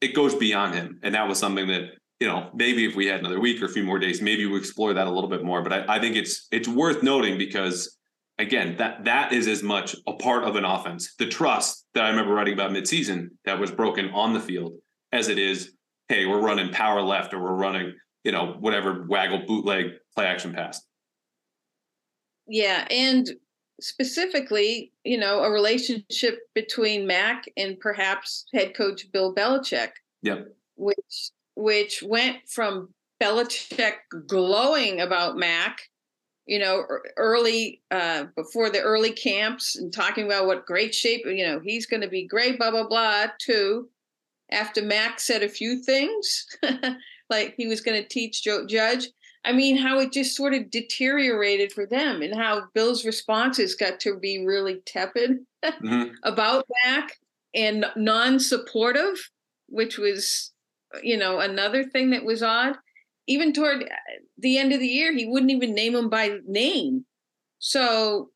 it 0.02 0.14
goes 0.16 0.36
beyond 0.36 0.76
him. 0.76 1.00
And 1.04 1.16
that 1.16 1.28
was 1.28 1.40
something 1.40 1.68
that, 1.68 1.92
you 2.20 2.28
know, 2.28 2.50
maybe 2.54 2.86
if 2.86 2.96
we 2.96 3.08
had 3.08 3.20
another 3.20 3.40
week 3.40 3.62
or 3.62 3.66
a 3.66 3.70
few 3.70 3.84
more 3.84 4.00
days, 4.00 4.22
maybe 4.22 4.46
we 4.46 4.58
explore 4.58 4.94
that 4.94 5.08
a 5.08 5.12
little 5.12 5.30
bit 5.30 5.44
more. 5.44 5.62
But 5.62 5.74
I, 5.74 5.98
I 5.98 6.00
think 6.00 6.16
it's 6.16 6.48
it's 6.52 6.68
worth 6.68 7.04
noting 7.04 7.38
because 7.38 7.98
again, 8.40 8.76
that 8.78 9.06
that 9.06 9.34
is 9.34 9.48
as 9.48 9.64
much 9.64 9.96
a 10.08 10.14
part 10.14 10.44
of 10.44 10.56
an 10.56 10.66
offense. 10.66 11.16
The 11.18 11.28
trust 11.28 11.86
that 11.94 12.06
I 12.06 12.10
remember 12.10 12.34
writing 12.34 12.54
about 12.54 12.72
midseason 12.72 13.30
that 13.46 13.60
was 13.60 13.72
broken 13.72 14.10
on 14.12 14.34
the 14.34 14.40
field 14.40 14.74
as 15.12 15.30
it 15.30 15.40
is, 15.40 15.72
hey, 16.08 16.26
we're 16.26 16.42
running 16.42 16.72
power 16.72 17.02
left 17.02 17.34
or 17.34 17.42
we're 17.42 17.56
running, 17.56 17.94
you 18.24 18.32
know, 18.32 18.56
whatever 18.60 19.06
waggle 19.08 19.44
bootleg 19.46 19.94
play 20.16 20.26
action 20.26 20.54
pass. 20.54 20.82
Yeah, 22.48 22.88
and 22.90 23.30
specifically, 23.80 24.92
you 25.04 25.18
know, 25.18 25.44
a 25.44 25.52
relationship 25.52 26.40
between 26.56 27.08
Mac 27.08 27.46
and 27.58 27.80
perhaps 27.80 28.46
head 28.54 28.76
coach 28.76 29.12
Bill 29.12 29.34
Belichick, 29.34 29.92
Yep. 30.24 30.48
which 30.76 31.32
which 31.56 32.04
went 32.04 32.38
from 32.48 32.94
Belichick 33.22 33.96
glowing 34.28 35.02
about 35.02 35.38
Mac, 35.38 35.82
you 36.46 36.60
know, 36.60 36.86
early 37.18 37.82
uh, 37.92 38.26
before 38.36 38.70
the 38.70 38.82
early 38.82 39.12
camps 39.12 39.76
and 39.76 39.92
talking 39.92 40.26
about 40.26 40.48
what 40.48 40.66
great 40.66 40.94
shape, 40.94 41.22
you 41.26 41.46
know, 41.46 41.60
he's 41.64 41.88
going 41.88 42.02
to 42.02 42.08
be 42.08 42.28
great, 42.28 42.58
blah 42.58 42.72
blah 42.72 42.88
blah. 42.88 43.28
To 43.48 43.90
after 44.52 44.82
Mac 44.82 45.20
said 45.20 45.44
a 45.44 45.50
few 45.50 45.84
things, 45.84 46.48
like 47.30 47.56
he 47.58 47.68
was 47.68 47.82
going 47.82 48.02
to 48.02 48.08
teach 48.08 48.44
Joe 48.44 48.66
Judge. 48.66 49.10
I 49.48 49.54
mean, 49.54 49.78
how 49.78 50.00
it 50.00 50.12
just 50.14 50.36
sort 50.36 50.54
of 50.54 50.70
deteriorated 50.72 51.72
for 51.74 51.86
them, 51.88 52.22
and 52.22 52.36
how 52.36 52.68
Bill's 52.76 53.06
responses 53.06 53.76
got 53.76 54.00
to 54.02 54.20
be 54.20 54.46
really 54.46 54.82
tepid 54.86 55.40
Mhm. 55.84 56.14
about 56.24 56.66
Mac 56.86 57.14
and 57.56 57.86
non-supportive, 57.96 59.18
which 59.68 59.98
was, 59.98 60.54
you 61.04 61.18
know, 61.18 61.40
another 61.40 61.84
thing 61.84 62.12
that 62.12 62.26
was 62.26 62.44
odd. 62.44 62.78
even 63.30 63.54
toward 63.54 63.90
the 64.38 64.58
end 64.58 64.72
of 64.74 64.80
the 64.80 64.88
year, 64.88 65.14
he 65.14 65.26
wouldn't 65.28 65.52
even 65.52 65.74
name 65.76 65.96
him 65.96 66.10
by 66.10 66.40
name. 66.48 67.06
So 67.60 68.32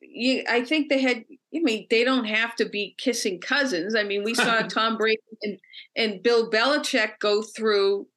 you, 0.00 0.44
I 0.48 0.64
think 0.64 0.88
they 0.88 1.00
had. 1.00 1.18
I 1.54 1.60
mean, 1.60 1.86
they 1.90 2.04
don't 2.04 2.24
have 2.24 2.56
to 2.56 2.68
be 2.68 2.94
kissing 2.98 3.40
cousins. 3.40 3.94
I 3.94 4.02
mean, 4.04 4.22
we 4.24 4.34
saw 4.34 4.62
Tom 4.68 4.96
Brady 4.96 5.20
and, 5.42 5.58
and 5.96 6.22
Bill 6.22 6.50
Belichick 6.50 7.18
go 7.20 7.42
through 7.42 8.08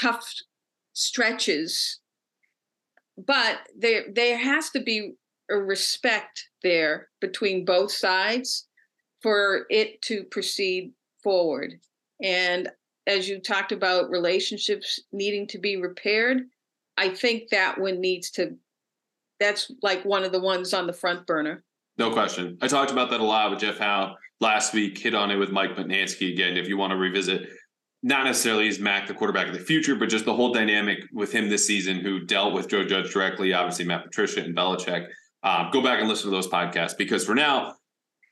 tough 0.00 0.24
stretches, 0.98 2.00
but 3.16 3.60
there 3.76 4.06
there 4.12 4.36
has 4.36 4.70
to 4.70 4.80
be 4.80 5.14
a 5.48 5.56
respect 5.56 6.48
there 6.62 7.08
between 7.20 7.64
both 7.64 7.92
sides 7.92 8.66
for 9.22 9.64
it 9.70 10.02
to 10.02 10.24
proceed 10.24 10.92
forward. 11.22 11.74
And 12.22 12.68
as 13.06 13.28
you 13.28 13.40
talked 13.40 13.72
about 13.72 14.10
relationships 14.10 15.00
needing 15.12 15.46
to 15.48 15.58
be 15.58 15.76
repaired, 15.76 16.42
I 16.96 17.10
think 17.10 17.48
that 17.50 17.80
one 17.80 18.00
needs 18.00 18.30
to 18.32 18.56
that's 19.40 19.70
like 19.82 20.04
one 20.04 20.24
of 20.24 20.32
the 20.32 20.40
ones 20.40 20.74
on 20.74 20.88
the 20.88 20.92
front 20.92 21.26
burner. 21.26 21.62
No 21.96 22.10
question. 22.10 22.58
I 22.60 22.66
talked 22.66 22.90
about 22.90 23.10
that 23.10 23.20
a 23.20 23.24
lot 23.24 23.50
with 23.50 23.60
Jeff 23.60 23.78
Howe 23.78 24.16
last 24.40 24.74
week, 24.74 24.98
hit 24.98 25.14
on 25.14 25.30
it 25.30 25.36
with 25.36 25.50
Mike 25.52 25.76
Mutnansky 25.76 26.32
again. 26.32 26.56
If 26.56 26.68
you 26.68 26.76
want 26.76 26.90
to 26.90 26.96
revisit, 26.96 27.48
not 28.02 28.24
necessarily 28.24 28.68
is 28.68 28.78
Mac 28.78 29.06
the 29.06 29.14
quarterback 29.14 29.48
of 29.48 29.54
the 29.54 29.60
future, 29.60 29.96
but 29.96 30.08
just 30.08 30.24
the 30.24 30.34
whole 30.34 30.52
dynamic 30.52 31.04
with 31.12 31.32
him 31.32 31.48
this 31.48 31.66
season, 31.66 31.96
who 31.96 32.20
dealt 32.20 32.54
with 32.54 32.68
Joe 32.68 32.84
Judge 32.84 33.12
directly, 33.12 33.52
obviously 33.52 33.84
Matt 33.84 34.04
Patricia 34.04 34.42
and 34.42 34.56
Belichick. 34.56 35.08
Um, 35.42 35.70
go 35.72 35.82
back 35.82 36.00
and 36.00 36.08
listen 36.08 36.30
to 36.30 36.36
those 36.36 36.48
podcasts 36.48 36.96
because 36.96 37.24
for 37.24 37.34
now, 37.34 37.74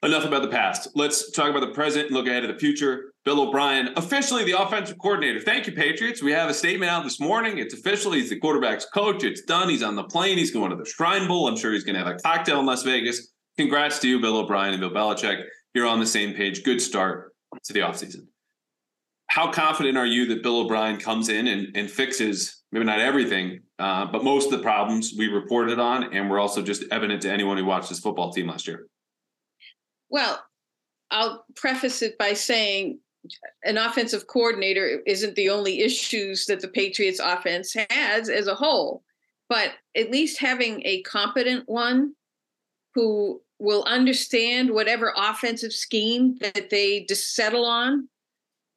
enough 0.03 0.25
about 0.25 0.43
the 0.43 0.49
past. 0.49 0.89
Let's 0.95 1.31
talk 1.33 1.51
about 1.51 1.61
the 1.61 1.73
present 1.73 2.07
and 2.07 2.15
look 2.15 2.27
ahead 2.27 2.43
to 2.43 2.53
the 2.53 2.59
future. 2.59 3.13
Bill 3.25 3.41
O'Brien, 3.41 3.91
officially 3.97 4.45
the 4.45 4.61
offensive 4.61 4.99
coordinator. 4.99 5.41
Thank 5.41 5.67
you, 5.67 5.73
Patriots. 5.73 6.23
We 6.23 6.33
have 6.33 6.49
a 6.49 6.55
statement 6.55 6.91
out 6.91 7.03
this 7.03 7.19
morning. 7.19 7.59
It's 7.59 7.75
official. 7.75 8.13
He's 8.13 8.31
the 8.31 8.39
quarterback's 8.39 8.87
coach. 8.87 9.25
It's 9.25 9.43
done. 9.43 9.69
He's 9.69 9.83
on 9.83 9.97
the 9.97 10.05
plane. 10.05 10.39
He's 10.39 10.53
going 10.53 10.71
to 10.71 10.77
the 10.77 10.85
Shrine 10.85 11.27
Bowl. 11.27 11.49
I'm 11.49 11.57
sure 11.57 11.73
he's 11.73 11.85
going 11.85 11.97
to 11.97 12.05
have 12.05 12.15
a 12.15 12.19
cocktail 12.19 12.61
in 12.61 12.67
Las 12.67 12.83
Vegas. 12.83 13.33
Congrats 13.59 13.99
to 14.01 14.09
you, 14.09 14.21
Bill 14.21 14.37
O'Brien 14.37 14.75
and 14.75 14.81
Bill 14.81 14.91
Belichick. 14.91 15.43
You're 15.75 15.87
on 15.87 15.99
the 15.99 16.07
same 16.07 16.35
page. 16.35 16.63
Good 16.63 16.81
start 16.81 17.33
to 17.65 17.73
the 17.73 17.81
offseason. 17.81 18.27
How 19.29 19.51
confident 19.51 19.99
are 19.99 20.07
you 20.07 20.27
that 20.27 20.43
Bill 20.43 20.61
O'Brien 20.61 20.99
comes 20.99 21.29
in 21.29 21.49
and, 21.49 21.77
and 21.77 21.91
fixes 21.91 22.63
maybe 22.73 22.85
not 22.85 23.01
everything, 23.01 23.61
uh, 23.79 24.07
but 24.07 24.25
most 24.25 24.47
of 24.47 24.53
the 24.53 24.59
problems 24.59 25.15
we 25.17 25.29
reported 25.29 25.79
on 25.79 26.13
and 26.15 26.29
were 26.29 26.39
also 26.39 26.63
just 26.63 26.85
evident 26.91 27.23
to 27.23 27.31
anyone 27.31 27.57
who 27.57 27.65
watched 27.65 27.89
this 27.89 28.01
football 28.01 28.33
team 28.33 28.49
last 28.49 28.67
year? 28.67 28.87
Well, 30.09 30.43
I'll 31.11 31.45
preface 31.55 32.03
it 32.03 32.19
by 32.19 32.33
saying 32.33 32.99
an 33.65 33.79
offensive 33.79 34.27
coordinator 34.27 35.01
isn't 35.07 35.35
the 35.35 35.51
only 35.51 35.81
issues 35.81 36.47
that 36.47 36.61
the 36.61 36.69
Patriots 36.69 37.21
offense 37.23 37.75
has 37.91 38.29
as 38.29 38.47
a 38.47 38.55
whole, 38.55 39.03
but 39.49 39.73
at 39.97 40.11
least 40.11 40.39
having 40.39 40.83
a 40.85 41.03
competent 41.03 41.69
one 41.69 42.15
who 42.95 43.41
will 43.59 43.85
understand 43.85 44.71
whatever 44.71 45.13
offensive 45.17 45.73
scheme 45.73 46.37
that 46.41 46.71
they 46.71 47.05
just 47.09 47.35
settle 47.35 47.65
on, 47.65 48.09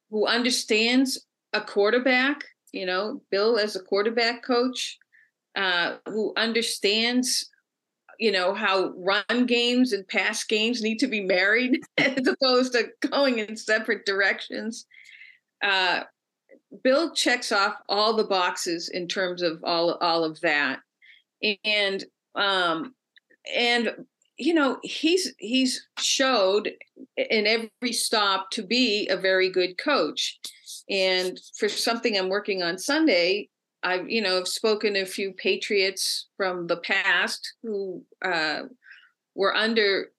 who 0.09 0.25
understands 0.25 1.25
a 1.53 1.61
quarterback, 1.61 2.43
you 2.71 2.85
know, 2.85 3.21
Bill 3.31 3.57
as 3.57 3.75
a 3.75 3.81
quarterback 3.81 4.43
coach, 4.43 4.97
uh, 5.55 5.97
who 6.07 6.33
understands 6.37 7.49
you 8.19 8.33
know 8.33 8.53
how 8.53 8.93
run 8.97 9.45
games 9.45 9.93
and 9.93 10.07
pass 10.07 10.43
games 10.43 10.81
need 10.81 10.99
to 10.99 11.07
be 11.07 11.21
married 11.21 11.79
as 11.97 12.27
opposed 12.27 12.73
to 12.73 12.89
going 13.09 13.39
in 13.39 13.55
separate 13.55 14.05
directions. 14.05 14.85
Uh, 15.63 16.03
bill 16.83 17.13
checks 17.13 17.51
off 17.51 17.75
all 17.87 18.15
the 18.15 18.23
boxes 18.23 18.89
in 18.89 19.07
terms 19.07 19.41
of 19.41 19.63
all 19.63 19.93
all 20.01 20.23
of 20.23 20.39
that. 20.41 20.79
And 21.63 22.03
um 22.35 22.93
and 23.55 24.05
you 24.39 24.53
know 24.53 24.77
he's 24.83 25.33
he's 25.37 25.87
showed 25.99 26.71
in 27.17 27.45
every 27.45 27.93
stop 27.93 28.49
to 28.51 28.63
be 28.63 29.07
a 29.09 29.17
very 29.17 29.49
good 29.49 29.77
coach 29.77 30.39
and 30.89 31.39
for 31.57 31.69
something 31.69 32.17
i'm 32.17 32.29
working 32.29 32.63
on 32.63 32.77
sunday 32.77 33.47
I've 33.83 34.09
you 34.09 34.21
know 34.21 34.39
i've 34.39 34.47
spoken 34.47 34.93
to 34.93 35.01
a 35.01 35.05
few 35.05 35.33
patriots 35.33 36.27
from 36.37 36.67
the 36.67 36.77
past 36.77 37.53
who 37.63 38.03
uh, 38.23 38.63
were 39.35 39.55
under 39.55 40.09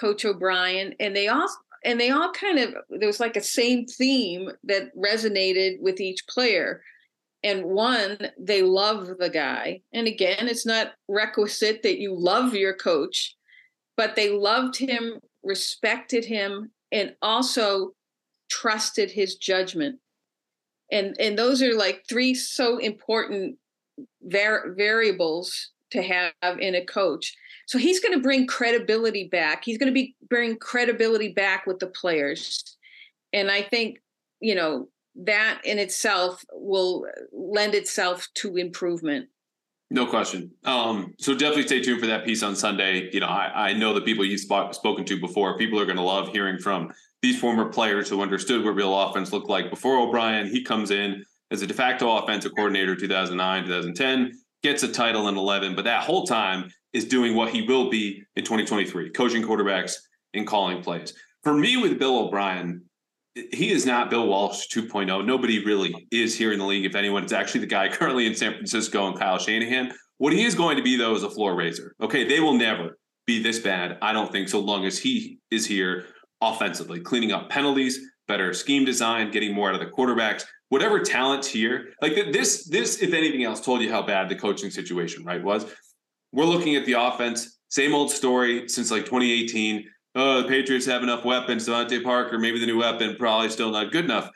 Coach 0.00 0.24
O'Brien, 0.24 0.94
and 0.98 1.14
they 1.14 1.28
all 1.28 1.48
and 1.84 2.00
they 2.00 2.10
all 2.10 2.32
kind 2.32 2.58
of 2.58 2.74
there 2.88 3.06
was 3.06 3.20
like 3.20 3.36
a 3.36 3.42
same 3.42 3.86
theme 3.86 4.50
that 4.64 4.96
resonated 4.96 5.80
with 5.80 6.00
each 6.00 6.26
player. 6.26 6.82
And 7.42 7.64
one, 7.64 8.18
they 8.38 8.60
love 8.60 9.16
the 9.18 9.30
guy, 9.30 9.80
and 9.92 10.06
again, 10.06 10.46
it's 10.48 10.66
not 10.66 10.92
requisite 11.08 11.82
that 11.82 11.98
you 11.98 12.14
love 12.14 12.54
your 12.54 12.74
coach, 12.74 13.34
but 14.00 14.16
they 14.16 14.30
loved 14.30 14.78
him, 14.78 15.20
respected 15.42 16.24
him, 16.24 16.70
and 16.90 17.14
also 17.20 17.92
trusted 18.48 19.10
his 19.10 19.34
judgment. 19.34 19.98
And 20.90 21.14
and 21.20 21.38
those 21.38 21.60
are 21.60 21.74
like 21.74 22.06
three 22.08 22.32
so 22.32 22.78
important 22.78 23.58
var- 24.22 24.72
variables 24.74 25.72
to 25.90 26.00
have 26.00 26.32
in 26.60 26.76
a 26.76 26.84
coach. 26.86 27.36
So 27.66 27.76
he's 27.76 28.00
going 28.00 28.14
to 28.14 28.22
bring 28.22 28.46
credibility 28.46 29.28
back. 29.28 29.64
He's 29.66 29.76
going 29.76 29.92
to 29.92 30.00
be 30.00 30.16
bring 30.30 30.56
credibility 30.56 31.34
back 31.34 31.66
with 31.66 31.78
the 31.78 31.88
players. 31.88 32.78
And 33.34 33.50
i 33.50 33.60
think 33.60 34.00
you 34.40 34.54
know 34.54 34.88
that 35.14 35.60
in 35.62 35.78
itself 35.78 36.42
will 36.54 37.04
lend 37.34 37.74
itself 37.74 38.28
to 38.36 38.56
improvement 38.56 39.28
no 39.90 40.06
question. 40.06 40.52
Um, 40.64 41.14
so 41.18 41.34
definitely 41.34 41.64
stay 41.64 41.82
tuned 41.82 42.00
for 42.00 42.06
that 42.06 42.24
piece 42.24 42.42
on 42.42 42.54
Sunday. 42.54 43.10
You 43.12 43.20
know, 43.20 43.26
I, 43.26 43.70
I 43.70 43.72
know 43.72 43.92
the 43.92 44.00
people 44.00 44.24
you've 44.24 44.40
sp- 44.40 44.72
spoken 44.72 45.04
to 45.06 45.20
before, 45.20 45.58
people 45.58 45.80
are 45.80 45.84
going 45.84 45.96
to 45.96 46.02
love 46.02 46.28
hearing 46.28 46.58
from 46.58 46.92
these 47.22 47.38
former 47.38 47.66
players 47.66 48.08
who 48.08 48.22
understood 48.22 48.64
what 48.64 48.76
real 48.76 48.98
offense 48.98 49.32
looked 49.32 49.50
like 49.50 49.68
before 49.68 49.98
O'Brien. 49.98 50.48
He 50.48 50.62
comes 50.62 50.90
in 50.90 51.24
as 51.50 51.62
a 51.62 51.66
de 51.66 51.74
facto 51.74 52.16
offensive 52.18 52.52
coordinator 52.54 52.94
2009, 52.94 53.64
2010, 53.64 54.32
gets 54.62 54.82
a 54.84 54.88
title 54.88 55.28
in 55.28 55.36
11, 55.36 55.74
but 55.74 55.84
that 55.84 56.04
whole 56.04 56.24
time 56.24 56.70
is 56.92 57.04
doing 57.04 57.34
what 57.34 57.50
he 57.50 57.62
will 57.62 57.90
be 57.90 58.22
in 58.36 58.44
2023, 58.44 59.10
coaching 59.10 59.42
quarterbacks 59.42 59.94
and 60.34 60.46
calling 60.46 60.82
plays. 60.82 61.12
For 61.42 61.52
me, 61.52 61.76
with 61.76 61.98
Bill 61.98 62.26
O'Brien, 62.26 62.84
he 63.34 63.70
is 63.70 63.86
not 63.86 64.10
Bill 64.10 64.26
Walsh 64.26 64.66
2.0. 64.72 65.24
Nobody 65.24 65.64
really 65.64 66.08
is 66.10 66.36
here 66.36 66.52
in 66.52 66.58
the 66.58 66.64
league. 66.64 66.84
If 66.84 66.94
anyone, 66.94 67.22
it's 67.22 67.32
actually 67.32 67.60
the 67.60 67.66
guy 67.66 67.88
currently 67.92 68.26
in 68.26 68.34
San 68.34 68.52
Francisco 68.52 69.06
and 69.06 69.18
Kyle 69.18 69.38
Shanahan. 69.38 69.92
What 70.18 70.32
he 70.32 70.44
is 70.44 70.54
going 70.54 70.76
to 70.76 70.82
be, 70.82 70.96
though, 70.96 71.14
is 71.14 71.22
a 71.22 71.30
floor 71.30 71.54
raiser. 71.54 71.94
Okay, 72.00 72.28
they 72.28 72.40
will 72.40 72.54
never 72.54 72.98
be 73.26 73.42
this 73.42 73.58
bad, 73.58 73.96
I 74.02 74.12
don't 74.12 74.30
think, 74.30 74.48
so 74.48 74.60
long 74.60 74.84
as 74.84 74.98
he 74.98 75.38
is 75.50 75.66
here 75.66 76.06
offensively, 76.40 77.00
cleaning 77.00 77.32
up 77.32 77.48
penalties, 77.48 77.98
better 78.26 78.52
scheme 78.52 78.84
design, 78.84 79.30
getting 79.30 79.54
more 79.54 79.68
out 79.68 79.74
of 79.74 79.80
the 79.80 79.86
quarterbacks, 79.86 80.44
whatever 80.68 81.00
talent's 81.00 81.48
here. 81.48 81.92
Like 82.02 82.14
this, 82.32 82.64
this, 82.68 83.02
if 83.02 83.12
anything 83.12 83.44
else, 83.44 83.60
told 83.60 83.82
you 83.82 83.90
how 83.90 84.02
bad 84.02 84.28
the 84.28 84.34
coaching 84.34 84.70
situation, 84.70 85.24
right, 85.24 85.42
was. 85.42 85.66
We're 86.32 86.44
looking 86.44 86.76
at 86.76 86.86
the 86.86 86.94
offense, 86.94 87.58
same 87.68 87.94
old 87.94 88.10
story 88.10 88.68
since 88.68 88.90
like 88.90 89.04
2018. 89.04 89.84
Oh, 90.14 90.42
the 90.42 90.48
Patriots 90.48 90.86
have 90.86 91.02
enough 91.02 91.24
weapons. 91.24 91.68
DeVante 91.68 92.02
Parker, 92.02 92.38
maybe 92.38 92.58
the 92.58 92.66
new 92.66 92.78
weapon, 92.78 93.16
probably 93.18 93.48
still 93.48 93.70
not 93.70 93.92
good 93.92 94.04
enough. 94.04 94.28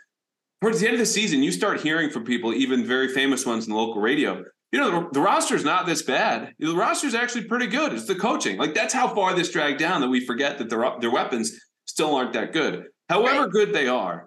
Towards 0.60 0.80
the 0.80 0.86
end 0.86 0.94
of 0.94 1.00
the 1.00 1.06
season, 1.06 1.42
you 1.42 1.52
start 1.52 1.80
hearing 1.80 2.10
from 2.10 2.24
people, 2.24 2.54
even 2.54 2.86
very 2.86 3.08
famous 3.08 3.44
ones 3.44 3.66
in 3.66 3.72
the 3.72 3.78
local 3.78 4.00
radio. 4.00 4.42
You 4.72 4.80
know, 4.80 4.90
the, 4.90 5.08
the 5.12 5.20
roster 5.20 5.54
is 5.54 5.64
not 5.64 5.86
this 5.86 6.02
bad. 6.02 6.52
The 6.58 6.74
roster 6.74 7.06
is 7.06 7.14
actually 7.14 7.44
pretty 7.44 7.66
good. 7.66 7.92
It's 7.92 8.06
the 8.06 8.14
coaching. 8.14 8.56
Like 8.56 8.74
that's 8.74 8.94
how 8.94 9.14
far 9.14 9.34
this 9.34 9.50
dragged 9.50 9.78
down 9.78 10.00
that 10.00 10.08
we 10.08 10.24
forget 10.24 10.58
that 10.58 10.70
their 10.70 10.90
their 11.00 11.10
weapons 11.10 11.60
still 11.86 12.14
aren't 12.14 12.32
that 12.32 12.52
good. 12.52 12.84
However 13.08 13.42
right. 13.42 13.50
good 13.50 13.72
they 13.72 13.86
are, 13.86 14.26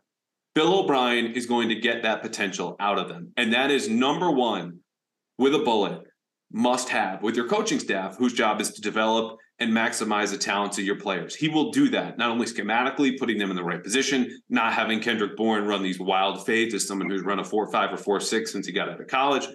Bill 0.54 0.80
O'Brien 0.80 1.34
is 1.34 1.46
going 1.46 1.70
to 1.70 1.76
get 1.76 2.04
that 2.04 2.22
potential 2.22 2.76
out 2.80 2.98
of 2.98 3.10
them. 3.10 3.32
And 3.36 3.54
that 3.54 3.72
is 3.72 3.90
number 3.90 4.32
one 4.32 4.80
with 5.38 5.54
a 5.54 5.60
bullet 5.60 6.02
must 6.52 6.90
have 6.90 7.22
with 7.22 7.36
your 7.36 7.48
coaching 7.48 7.80
staff, 7.80 8.16
whose 8.18 8.34
job 8.34 8.62
is 8.62 8.72
to 8.72 8.82
develop 8.82 9.38
and 9.60 9.72
maximize 9.72 10.32
the 10.32 10.38
talents 10.38 10.78
of 10.78 10.86
your 10.86 11.00
players. 11.00 11.36
He 11.36 11.50
will 11.50 11.72
do 11.72 11.90
that, 11.90 12.18
not 12.18 12.30
only 12.30 12.46
schematically, 12.46 13.18
putting 13.18 13.38
them 13.38 13.50
in 13.50 13.56
the 13.56 13.64
right 13.64 13.84
position, 13.84 14.40
not 14.50 14.74
having 14.74 15.00
Kendrick 15.00 15.36
Bourne 15.36 15.66
run 15.66 15.82
these 15.82 16.00
wild 16.00 16.46
fades 16.46 16.74
as 16.76 16.88
someone 16.88 17.10
who's 17.10 17.24
run 17.24 17.40
a 17.40 17.44
4 17.44 17.72
5 17.72 17.94
or 17.94 17.98
4 17.98 18.20
6 18.20 18.52
since 18.52 18.68
he 18.68 18.74
got 18.74 18.90
out 18.90 19.02
of 19.02 19.08
college. 19.08 19.48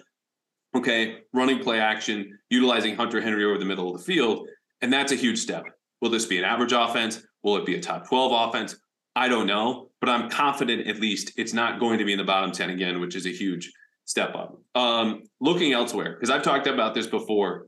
Okay, 0.75 1.19
running 1.33 1.59
play 1.59 1.79
action, 1.79 2.37
utilizing 2.49 2.95
Hunter 2.95 3.21
Henry 3.21 3.45
over 3.45 3.57
the 3.57 3.65
middle 3.65 3.93
of 3.93 3.97
the 3.97 4.03
field. 4.03 4.47
And 4.81 4.91
that's 4.91 5.11
a 5.11 5.15
huge 5.15 5.39
step. 5.39 5.63
Will 6.01 6.09
this 6.09 6.25
be 6.25 6.37
an 6.37 6.43
average 6.43 6.73
offense? 6.73 7.23
Will 7.43 7.55
it 7.57 7.65
be 7.65 7.75
a 7.75 7.81
top 7.81 8.07
12 8.07 8.49
offense? 8.49 8.75
I 9.15 9.29
don't 9.29 9.47
know, 9.47 9.89
but 10.01 10.09
I'm 10.09 10.29
confident 10.29 10.87
at 10.87 10.99
least 10.99 11.33
it's 11.37 11.53
not 11.53 11.79
going 11.79 11.99
to 11.99 12.05
be 12.05 12.13
in 12.13 12.17
the 12.17 12.23
bottom 12.23 12.51
10 12.51 12.71
again, 12.71 12.99
which 12.99 13.15
is 13.15 13.25
a 13.25 13.29
huge 13.29 13.71
step 14.05 14.35
up. 14.35 14.57
Um, 14.75 15.23
looking 15.39 15.71
elsewhere, 15.71 16.13
because 16.13 16.29
I've 16.29 16.43
talked 16.43 16.67
about 16.67 16.95
this 16.95 17.07
before, 17.07 17.67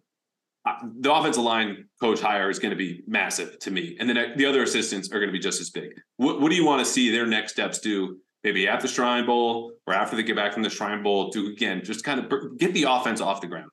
the 0.99 1.13
offensive 1.13 1.43
line 1.43 1.86
coach 1.99 2.19
hire 2.19 2.49
is 2.49 2.60
going 2.60 2.71
to 2.71 2.78
be 2.78 3.04
massive 3.08 3.60
to 3.60 3.71
me. 3.71 3.95
And 3.99 4.10
then 4.10 4.17
uh, 4.17 4.28
the 4.36 4.45
other 4.45 4.63
assistants 4.63 5.12
are 5.12 5.19
going 5.19 5.28
to 5.28 5.34
be 5.34 5.39
just 5.39 5.62
as 5.62 5.69
big. 5.69 5.91
What, 6.17 6.41
what 6.41 6.49
do 6.49 6.56
you 6.56 6.65
want 6.65 6.86
to 6.86 6.91
see 6.91 7.12
their 7.12 7.28
next 7.28 7.51
steps 7.54 7.80
do 7.80 8.17
maybe 8.43 8.67
at 8.67 8.80
the 8.80 8.88
Shrine 8.88 9.25
Bowl 9.25 9.73
or 9.88 9.93
after 9.93 10.15
they 10.15 10.23
get 10.23 10.36
back 10.36 10.54
from 10.54 10.63
the 10.63 10.69
Shrine 10.69 11.04
Bowl 11.04 11.30
to 11.32 11.47
again 11.47 11.82
just 11.84 12.04
kind 12.04 12.19
of 12.19 12.58
get 12.58 12.73
the 12.73 12.84
offense 12.84 13.21
off 13.21 13.41
the 13.41 13.47
ground? 13.47 13.69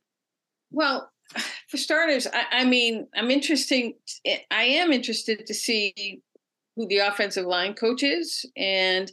Well, 0.71 1.11
for 1.69 1.77
starters, 1.77 2.27
I, 2.27 2.45
I 2.61 2.65
mean, 2.65 3.07
I'm 3.15 3.31
interesting. 3.31 3.95
Eh, 4.25 4.39
I 4.51 4.65
am 4.65 4.93
interested 4.93 5.47
to 5.47 5.55
see 5.55 6.23
who 6.77 6.87
the 6.89 6.99
offensive 6.99 7.47
line 7.47 7.75
coach 7.75 8.03
is, 8.03 8.45
and 8.57 9.11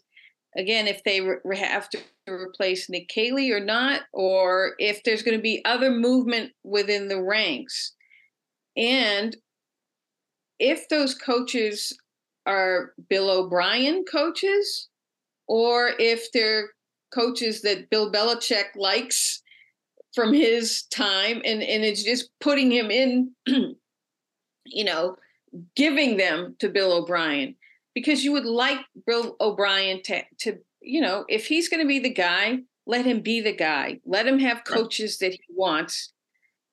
again, 0.57 0.87
if 0.87 1.03
they 1.03 1.21
re- 1.21 1.57
have 1.57 1.89
to 1.89 1.99
replace 2.31 2.89
Nick 2.89 3.07
Caley 3.09 3.51
or 3.51 3.59
not, 3.59 4.01
or 4.13 4.73
if 4.79 5.03
there's 5.03 5.23
going 5.23 5.37
to 5.37 5.41
be 5.41 5.63
other 5.65 5.91
movement 5.91 6.51
within 6.63 7.07
the 7.07 7.21
ranks, 7.21 7.93
and 8.77 9.35
if 10.59 10.87
those 10.89 11.15
coaches 11.15 11.97
are 12.45 12.93
Bill 13.09 13.29
O'Brien 13.29 14.03
coaches, 14.05 14.89
or 15.47 15.91
if 15.99 16.31
they're 16.31 16.69
coaches 17.13 17.61
that 17.61 17.89
Bill 17.89 18.11
Belichick 18.11 18.75
likes 18.75 19.41
from 20.13 20.33
his 20.33 20.83
time 20.83 21.41
and 21.45 21.61
and 21.61 21.83
it's 21.83 22.03
just 22.03 22.29
putting 22.39 22.71
him 22.71 22.89
in 22.91 23.31
you 24.65 24.83
know 24.83 25.15
giving 25.75 26.17
them 26.17 26.55
to 26.59 26.69
bill 26.69 26.93
o'brien. 26.93 27.55
Because 27.95 28.23
you 28.23 28.31
would 28.31 28.45
like 28.45 28.79
bill 29.05 29.35
o'brien 29.41 30.01
to 30.03 30.23
to 30.41 30.57
you 30.89 31.01
know 31.01 31.25
if 31.27 31.47
he's 31.47 31.69
going 31.69 31.81
to 31.81 31.87
be 31.87 31.99
the 31.99 32.13
guy 32.13 32.59
let 32.89 33.05
him 33.05 33.21
be 33.21 33.39
the 33.39 33.53
guy. 33.53 33.99
Let 34.03 34.25
him 34.25 34.39
have 34.39 34.63
coaches 34.63 35.19
that 35.19 35.33
he 35.33 35.43
wants. 35.51 36.11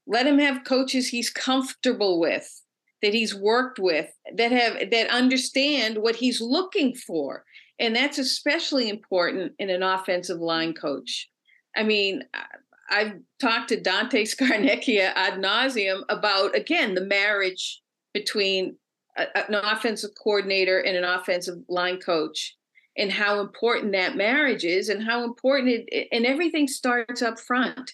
Let 0.07 0.27
him 0.27 0.39
have 0.39 0.65
coaches 0.65 1.09
he's 1.09 1.29
comfortable 1.29 2.19
with 2.19 2.49
that 3.03 3.13
he's 3.13 3.35
worked 3.35 3.79
with 3.79 4.11
that 4.35 4.51
have 4.51 4.91
that 4.91 5.11
understand 5.11 5.99
what 5.99 6.17
he's 6.17 6.41
looking 6.41 6.95
for. 6.95 7.45
And 7.79 7.95
that's 7.95 8.17
especially 8.17 8.89
important 8.89 9.53
in 9.59 9.69
an 9.69 9.83
offensive 9.83 10.39
line 10.41 10.73
coach. 10.73 11.29
I 11.77 11.83
mean 11.83 12.23
I've 12.89 13.17
talked 13.39 13.69
to 13.69 13.81
Dante 13.81 14.25
Scarnecchia 14.25 15.13
ad 15.15 15.35
nauseum 15.35 16.03
about 16.09 16.57
again 16.57 16.95
the 16.95 17.05
marriage 17.05 17.83
between 18.15 18.79
a, 19.19 19.27
an 19.37 19.55
offensive 19.55 20.13
coordinator 20.23 20.79
and 20.81 20.97
an 20.97 21.05
offensive 21.05 21.59
line 21.69 21.99
coach, 21.99 22.57
and 22.97 23.13
how 23.13 23.41
important 23.41 23.93
that 23.93 24.17
marriage 24.17 24.65
is, 24.65 24.89
and 24.89 25.03
how 25.03 25.25
important 25.25 25.85
it 25.89 26.09
and 26.13 26.27
everything 26.27 26.67
starts 26.69 27.23
up 27.23 27.39
front. 27.39 27.93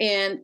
And 0.00 0.40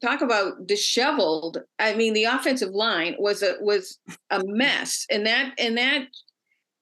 talk 0.00 0.20
about 0.20 0.66
disheveled. 0.66 1.58
I 1.78 1.94
mean, 1.94 2.14
the 2.14 2.24
offensive 2.24 2.70
line 2.70 3.16
was 3.18 3.42
a 3.42 3.56
was 3.60 3.98
a 4.30 4.42
mess, 4.44 5.06
and 5.10 5.26
that 5.26 5.54
and 5.58 5.76
that 5.78 6.06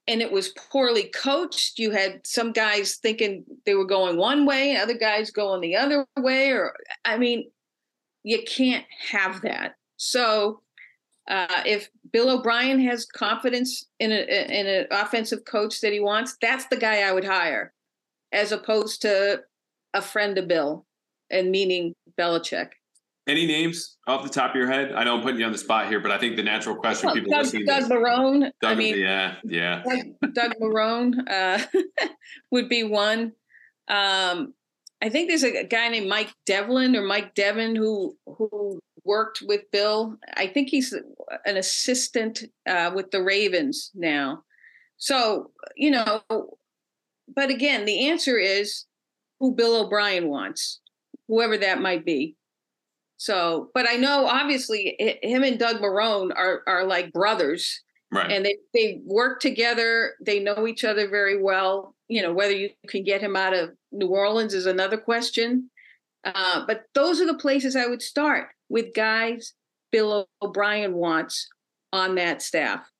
and 0.08 0.22
it 0.22 0.30
was 0.30 0.50
poorly 0.50 1.04
coached. 1.04 1.78
You 1.78 1.90
had 1.90 2.26
some 2.26 2.52
guys 2.52 2.96
thinking 2.96 3.44
they 3.64 3.74
were 3.74 3.86
going 3.86 4.16
one 4.16 4.46
way, 4.46 4.70
and 4.70 4.82
other 4.82 4.98
guys 4.98 5.30
going 5.30 5.60
the 5.60 5.76
other 5.76 6.06
way. 6.16 6.50
Or, 6.50 6.74
I 7.04 7.18
mean, 7.18 7.50
you 8.22 8.42
can't 8.44 8.84
have 9.10 9.42
that. 9.42 9.74
So, 9.96 10.62
uh, 11.28 11.62
if 11.64 11.90
Bill 12.12 12.30
O'Brien 12.30 12.80
has 12.80 13.04
confidence 13.06 13.86
in 13.98 14.12
a, 14.12 14.16
in 14.16 14.66
an 14.66 14.86
offensive 14.90 15.44
coach 15.44 15.80
that 15.80 15.92
he 15.92 16.00
wants, 16.00 16.36
that's 16.40 16.66
the 16.66 16.76
guy 16.76 17.00
I 17.08 17.12
would 17.12 17.24
hire, 17.24 17.72
as 18.32 18.52
opposed 18.52 19.02
to 19.02 19.42
a 19.92 20.02
friend 20.02 20.38
of 20.38 20.46
Bill, 20.46 20.86
and 21.30 21.50
meaning 21.50 21.94
Belichick. 22.18 22.70
Any 23.26 23.44
names 23.44 23.96
off 24.06 24.22
the 24.22 24.28
top 24.28 24.50
of 24.50 24.56
your 24.56 24.68
head? 24.68 24.92
I 24.92 25.02
know 25.02 25.16
I'm 25.16 25.22
putting 25.22 25.40
you 25.40 25.46
on 25.46 25.52
the 25.52 25.58
spot 25.58 25.88
here, 25.88 25.98
but 25.98 26.12
I 26.12 26.18
think 26.18 26.36
the 26.36 26.44
natural 26.44 26.76
question 26.76 27.08
well, 27.08 27.14
people 27.16 27.32
Doug, 27.32 27.42
listening 27.42 27.66
Doug 27.66 27.88
to 27.88 27.94
Marrone. 27.94 28.40
Doug, 28.60 28.72
I 28.72 28.74
mean, 28.76 28.96
yeah, 28.96 29.34
yeah. 29.42 29.82
Doug, 29.82 30.32
Doug 30.32 30.52
Marrone 30.60 31.28
uh, 31.28 31.58
would 32.52 32.68
be 32.68 32.84
one. 32.84 33.32
Um, 33.88 34.54
I 35.02 35.08
think 35.08 35.28
there's 35.28 35.42
a 35.42 35.64
guy 35.64 35.88
named 35.88 36.08
Mike 36.08 36.32
Devlin 36.46 36.94
or 36.94 37.02
Mike 37.02 37.34
Devon 37.34 37.74
who 37.74 38.16
who 38.26 38.80
worked 39.06 39.42
with 39.46 39.70
Bill. 39.70 40.16
I 40.36 40.46
think 40.48 40.68
he's 40.68 40.92
an 41.44 41.56
assistant 41.56 42.44
uh, 42.68 42.90
with 42.94 43.10
the 43.10 43.22
Ravens 43.22 43.90
now. 43.94 44.42
So 44.98 45.52
you 45.76 45.90
know, 45.90 46.22
but 47.34 47.50
again, 47.50 47.84
the 47.84 48.08
answer 48.08 48.36
is 48.38 48.84
who 49.40 49.54
Bill 49.54 49.84
O'Brien 49.84 50.28
wants, 50.28 50.80
whoever 51.28 51.56
that 51.58 51.80
might 51.80 52.04
be. 52.04 52.36
So, 53.18 53.70
but 53.72 53.88
I 53.88 53.96
know 53.96 54.26
obviously 54.26 54.96
him 55.22 55.42
and 55.42 55.58
Doug 55.58 55.80
Marrone 55.80 56.32
are 56.36 56.62
are 56.66 56.84
like 56.84 57.12
brothers, 57.12 57.80
right? 58.12 58.30
And 58.30 58.44
they 58.44 58.56
they 58.74 59.00
work 59.04 59.40
together. 59.40 60.14
They 60.24 60.38
know 60.38 60.66
each 60.66 60.84
other 60.84 61.08
very 61.08 61.40
well. 61.40 61.94
You 62.08 62.22
know, 62.22 62.32
whether 62.32 62.52
you 62.52 62.70
can 62.88 63.04
get 63.04 63.22
him 63.22 63.34
out 63.34 63.54
of 63.54 63.70
New 63.90 64.08
Orleans 64.08 64.54
is 64.54 64.66
another 64.66 64.98
question. 64.98 65.70
Uh, 66.24 66.64
but 66.66 66.82
those 66.94 67.20
are 67.20 67.26
the 67.26 67.38
places 67.38 67.76
I 67.76 67.86
would 67.86 68.02
start 68.02 68.48
with 68.68 68.94
guys 68.94 69.54
Bill 69.92 70.28
O'Brien 70.42 70.94
wants 70.94 71.48
on 71.92 72.14
that 72.16 72.42
staff. 72.42 72.90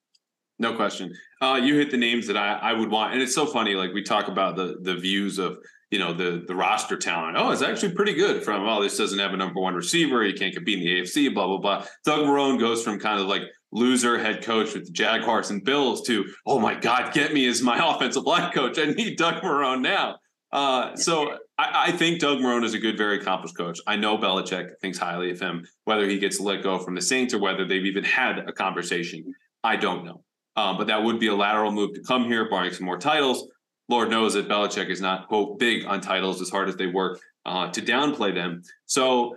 No 0.58 0.74
question. 0.74 1.14
Uh, 1.42 1.60
you 1.62 1.76
hit 1.76 1.90
the 1.90 1.96
names 1.96 2.26
that 2.28 2.36
I, 2.36 2.54
I 2.54 2.72
would 2.72 2.90
want, 2.90 3.12
and 3.12 3.20
it's 3.20 3.34
so 3.34 3.44
funny. 3.44 3.74
Like 3.74 3.92
we 3.92 4.02
talk 4.02 4.28
about 4.28 4.56
the 4.56 4.78
the 4.80 4.96
views 4.96 5.38
of 5.38 5.58
you 5.90 5.98
know 5.98 6.14
the 6.14 6.44
the 6.46 6.54
roster 6.54 6.96
talent. 6.96 7.36
Oh, 7.38 7.50
it's 7.50 7.62
actually 7.62 7.92
pretty 7.92 8.14
good. 8.14 8.42
From 8.42 8.66
oh, 8.66 8.82
this 8.82 8.96
doesn't 8.96 9.18
have 9.18 9.34
a 9.34 9.36
number 9.36 9.60
one 9.60 9.74
receiver. 9.74 10.22
He 10.22 10.32
can't 10.32 10.54
compete 10.54 10.78
in 10.78 10.84
the 10.84 11.02
AFC. 11.02 11.34
Blah 11.34 11.46
blah 11.46 11.58
blah. 11.58 11.86
Doug 12.06 12.20
Marrone 12.20 12.58
goes 12.58 12.82
from 12.82 12.98
kind 12.98 13.20
of 13.20 13.26
like 13.26 13.42
loser 13.72 14.18
head 14.18 14.42
coach 14.42 14.72
with 14.72 14.86
the 14.86 14.92
Jaguars 14.92 15.50
and 15.50 15.62
Bills 15.62 16.06
to 16.06 16.24
oh 16.46 16.58
my 16.58 16.74
God, 16.74 17.12
get 17.12 17.34
me 17.34 17.46
as 17.46 17.60
my 17.60 17.78
offensive 17.94 18.24
line 18.24 18.50
coach. 18.52 18.78
I 18.78 18.86
need 18.86 19.18
Doug 19.18 19.42
Marrone 19.42 19.82
now. 19.82 20.16
Uh, 20.52 20.96
so 20.96 21.36
I, 21.58 21.88
I, 21.88 21.92
think 21.92 22.20
Doug 22.20 22.38
Marrone 22.38 22.64
is 22.64 22.74
a 22.74 22.78
good, 22.78 22.98
very 22.98 23.18
accomplished 23.18 23.56
coach. 23.56 23.80
I 23.86 23.96
know 23.96 24.18
Belichick 24.18 24.78
thinks 24.80 24.98
highly 24.98 25.30
of 25.30 25.40
him. 25.40 25.66
Whether 25.84 26.06
he 26.06 26.18
gets 26.18 26.38
let 26.40 26.62
go 26.62 26.78
from 26.78 26.94
the 26.94 27.00
Saints 27.00 27.32
or 27.32 27.38
whether 27.38 27.64
they've 27.64 27.86
even 27.86 28.04
had 28.04 28.40
a 28.40 28.52
conversation, 28.52 29.34
I 29.64 29.76
don't 29.76 30.04
know. 30.04 30.22
Um, 30.56 30.78
but 30.78 30.86
that 30.86 31.02
would 31.02 31.18
be 31.18 31.28
a 31.28 31.34
lateral 31.34 31.70
move 31.70 31.94
to 31.94 32.02
come 32.02 32.24
here, 32.24 32.48
barring 32.48 32.72
some 32.72 32.86
more 32.86 32.98
titles. 32.98 33.48
Lord 33.88 34.10
knows 34.10 34.34
that 34.34 34.48
Belichick 34.48 34.90
is 34.90 35.00
not 35.00 35.28
quote 35.28 35.58
big 35.58 35.84
on 35.86 36.00
titles 36.00 36.40
as 36.40 36.50
hard 36.50 36.68
as 36.68 36.76
they 36.76 36.86
work 36.86 37.20
uh, 37.44 37.70
to 37.70 37.80
downplay 37.80 38.34
them. 38.34 38.62
So 38.86 39.36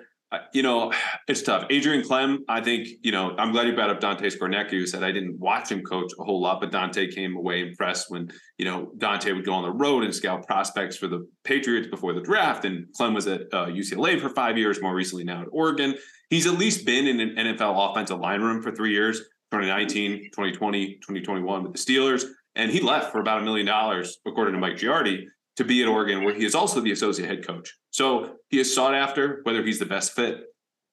you 0.54 0.62
know 0.62 0.94
it's 1.28 1.42
tough. 1.42 1.66
Adrian 1.70 2.04
Klemm, 2.04 2.40
I 2.48 2.62
think 2.62 2.88
you 3.02 3.12
know 3.12 3.36
I'm 3.38 3.52
glad 3.52 3.68
you 3.68 3.74
brought 3.74 3.90
up 3.90 4.00
Dante 4.00 4.28
Scarnecchia, 4.30 4.72
who 4.72 4.86
said 4.86 5.04
I 5.04 5.12
didn't 5.12 5.40
watch 5.40 5.72
him 5.72 5.82
coach 5.82 6.12
a 6.20 6.24
whole 6.24 6.42
lot, 6.42 6.62
but 6.62 6.72
Dante 6.72 7.12
came 7.12 7.36
away 7.36 7.62
impressed 7.62 8.10
when 8.10 8.32
you 8.58 8.66
know 8.66 8.92
Dante 8.98 9.32
would 9.32 9.46
go 9.46 9.54
on 9.54 9.64
the 9.64 9.72
road 9.72 10.04
and 10.04 10.14
scout 10.14 10.46
prospects 10.46 10.98
for 10.98 11.08
the 11.08 11.28
Patriots 11.44 11.88
before 11.88 12.14
the 12.14 12.22
draft, 12.22 12.66
and 12.66 12.86
Klemm 13.00 13.16
was 13.16 13.28
at 13.28 13.42
uh, 13.54 13.68
UCLA 13.68 14.20
for 14.20 14.30
five 14.30 14.58
years, 14.58 14.82
more 14.82 14.96
recently 14.96 15.24
now 15.24 15.42
at 15.42 15.48
Oregon. 15.52 15.96
He's 16.30 16.46
at 16.46 16.54
least 16.54 16.86
been 16.86 17.08
in 17.08 17.20
an 17.20 17.36
NFL 17.36 17.92
offensive 17.92 18.20
line 18.20 18.42
room 18.42 18.62
for 18.62 18.72
three 18.72 18.92
years. 18.92 19.22
2019, 19.52 20.26
2020, 20.32 20.96
2021 20.96 21.64
with 21.64 21.74
the 21.74 21.80
Steelers. 21.80 22.24
And 22.56 22.72
he 22.72 22.82
left 22.82 23.12
for 23.12 23.20
about 23.20 23.42
a 23.42 23.44
million 23.44 23.66
dollars, 23.66 24.20
according 24.28 24.54
to 24.54 24.60
Mike 24.60 24.76
Giardi, 24.76 25.26
to 25.60 25.66
be 25.66 25.84
at 25.84 25.90
Oregon, 25.90 26.24
where 26.24 26.34
he 26.34 26.46
is 26.46 26.56
also 26.56 26.80
the 26.80 26.94
associate 26.94 27.28
head 27.28 27.46
coach. 27.46 27.76
So 27.92 28.38
he 28.48 28.62
is 28.62 28.74
sought 28.74 28.96
after. 28.96 29.42
Whether 29.44 29.62
he's 29.62 29.78
the 29.78 29.86
best 29.86 30.14
fit, 30.14 30.46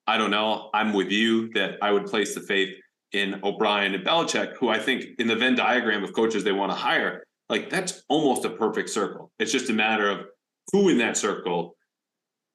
I 0.09 0.19
don't 0.19 0.33
know. 0.33 0.71
I'm 0.75 0.93
with 0.93 1.13
you 1.13 1.53
that 1.53 1.77
I 1.81 1.93
would 1.93 2.07
place 2.07 2.35
the 2.35 2.41
faith 2.41 2.75
in 3.13 3.41
O'Brien 3.45 3.95
and 3.95 4.05
Belichick, 4.05 4.57
who 4.57 4.69
I 4.69 4.81
think 4.81 5.05
in 5.21 5.29
the 5.29 5.37
Venn 5.37 5.55
diagram 5.55 6.03
of 6.03 6.13
coaches 6.13 6.43
they 6.43 6.51
want 6.51 6.73
to 6.73 6.77
hire, 6.77 7.23
like 7.49 7.71
that's 7.71 8.03
almost 8.09 8.45
a 8.45 8.51
perfect 8.51 8.91
circle. 8.91 9.31
It's 9.39 9.53
just 9.53 9.71
a 9.71 9.73
matter 9.73 10.11
of 10.11 10.27
who 10.73 10.89
in 10.89 10.99
that 10.99 11.17
circle 11.17 11.77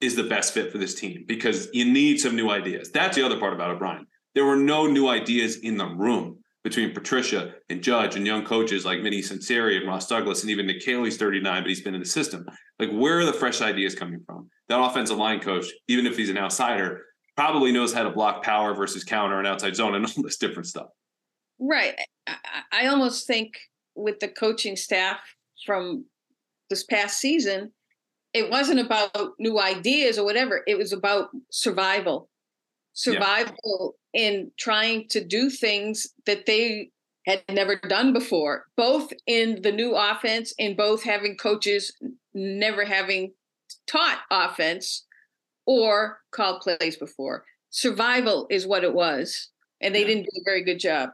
is 0.01 0.17
the 0.17 0.25
best 0.25 0.53
fit 0.53 0.69
for 0.69 0.79
this 0.79 0.93
team 0.93 1.23
because 1.29 1.69
you 1.71 1.85
need 1.85 2.19
some 2.19 2.35
new 2.35 2.49
ideas. 2.49 2.91
That's 2.91 3.15
the 3.15 3.25
other 3.25 3.39
part 3.39 3.53
about 3.53 3.71
O'Brien. 3.71 4.05
There 4.35 4.43
were 4.43 4.57
no 4.57 4.85
new 4.85 5.07
ideas 5.07 5.59
in 5.59 5.77
the 5.77 5.87
room 5.87 6.40
between 6.63 6.93
Patricia 6.93 7.55
and 7.69 7.81
Judge 7.81 8.15
and 8.15 8.25
young 8.25 8.45
coaches 8.45 8.85
like 8.85 9.01
Vinny 9.01 9.21
Sunseri 9.21 9.77
and 9.77 9.87
Ross 9.87 10.07
Douglas 10.07 10.41
and 10.41 10.51
even 10.51 10.67
Nick 10.67 10.81
Caley's 10.81 11.17
39, 11.17 11.63
but 11.63 11.69
he's 11.69 11.81
been 11.81 11.95
in 11.95 12.01
the 12.01 12.05
system. 12.05 12.45
Like, 12.77 12.91
where 12.91 13.19
are 13.19 13.25
the 13.25 13.33
fresh 13.33 13.61
ideas 13.61 13.95
coming 13.95 14.21
from? 14.25 14.49
That 14.69 14.79
offensive 14.79 15.17
line 15.17 15.39
coach, 15.39 15.65
even 15.87 16.05
if 16.05 16.17
he's 16.17 16.29
an 16.29 16.37
outsider, 16.37 17.01
probably 17.35 17.71
knows 17.71 17.93
how 17.93 18.03
to 18.03 18.11
block 18.11 18.43
power 18.43 18.75
versus 18.75 19.03
counter 19.03 19.39
and 19.39 19.47
outside 19.47 19.75
zone 19.75 19.95
and 19.95 20.05
all 20.17 20.23
this 20.23 20.37
different 20.37 20.67
stuff. 20.67 20.87
Right. 21.59 21.95
I 22.71 22.87
almost 22.87 23.27
think 23.27 23.53
with 23.95 24.19
the 24.19 24.27
coaching 24.27 24.75
staff 24.75 25.19
from 25.65 26.05
this 26.69 26.83
past 26.83 27.19
season, 27.19 27.71
it 28.33 28.49
wasn't 28.49 28.79
about 28.79 29.33
new 29.39 29.59
ideas 29.59 30.17
or 30.17 30.25
whatever. 30.25 30.63
It 30.65 30.77
was 30.77 30.93
about 30.93 31.29
survival 31.51 32.29
survival 32.93 33.95
yeah. 34.13 34.21
in 34.21 34.51
trying 34.57 35.07
to 35.09 35.23
do 35.23 35.49
things 35.49 36.07
that 36.25 36.45
they 36.45 36.91
had 37.25 37.43
never 37.49 37.75
done 37.75 38.13
before, 38.13 38.65
both 38.75 39.13
in 39.27 39.61
the 39.61 39.71
new 39.71 39.95
offense 39.95 40.53
and 40.59 40.75
both 40.75 41.03
having 41.03 41.37
coaches 41.37 41.95
never 42.33 42.83
having 42.83 43.33
taught 43.87 44.19
offense 44.31 45.05
or 45.65 46.19
called 46.31 46.61
plays 46.61 46.97
before. 46.97 47.45
Survival 47.69 48.47
is 48.49 48.67
what 48.67 48.83
it 48.83 48.93
was. 48.93 49.49
And 49.81 49.95
they 49.95 50.01
yeah. 50.01 50.07
didn't 50.07 50.23
do 50.23 50.41
a 50.41 50.43
very 50.45 50.63
good 50.63 50.79
job. 50.79 51.11